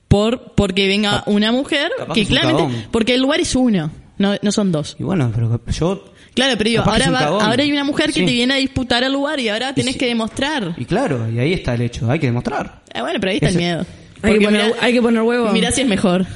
[0.09, 4.53] por porque venga una mujer capaz que claramente porque el lugar es uno, no, no
[4.53, 4.97] son dos.
[4.99, 6.05] Y bueno, pero yo...
[6.35, 8.27] Claro, pero digo, ahora va- ahora hay una mujer que Sí.
[8.27, 9.99] te viene a disputar el lugar y ahora tenés sí.
[10.01, 10.75] que demostrar.
[10.77, 12.83] Y claro, y ahí está el hecho, hay que demostrar.
[12.95, 13.87] Ah, bueno, pero ahí está Ese- el miedo.
[14.23, 15.49] Hay que, poner, mirá- hay que poner huevo.
[15.53, 16.27] Mirá si es mejor.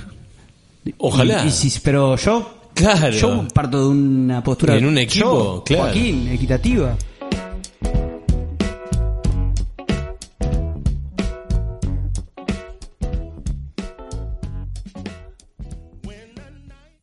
[0.99, 1.45] Ojalá.
[1.45, 2.57] Y, y si- pero yo...
[2.73, 3.11] Claro.
[3.11, 4.77] Yo parto de una postura...
[4.77, 5.83] En un equipo, yo, claro.
[5.85, 6.97] Joaquín, equitativa.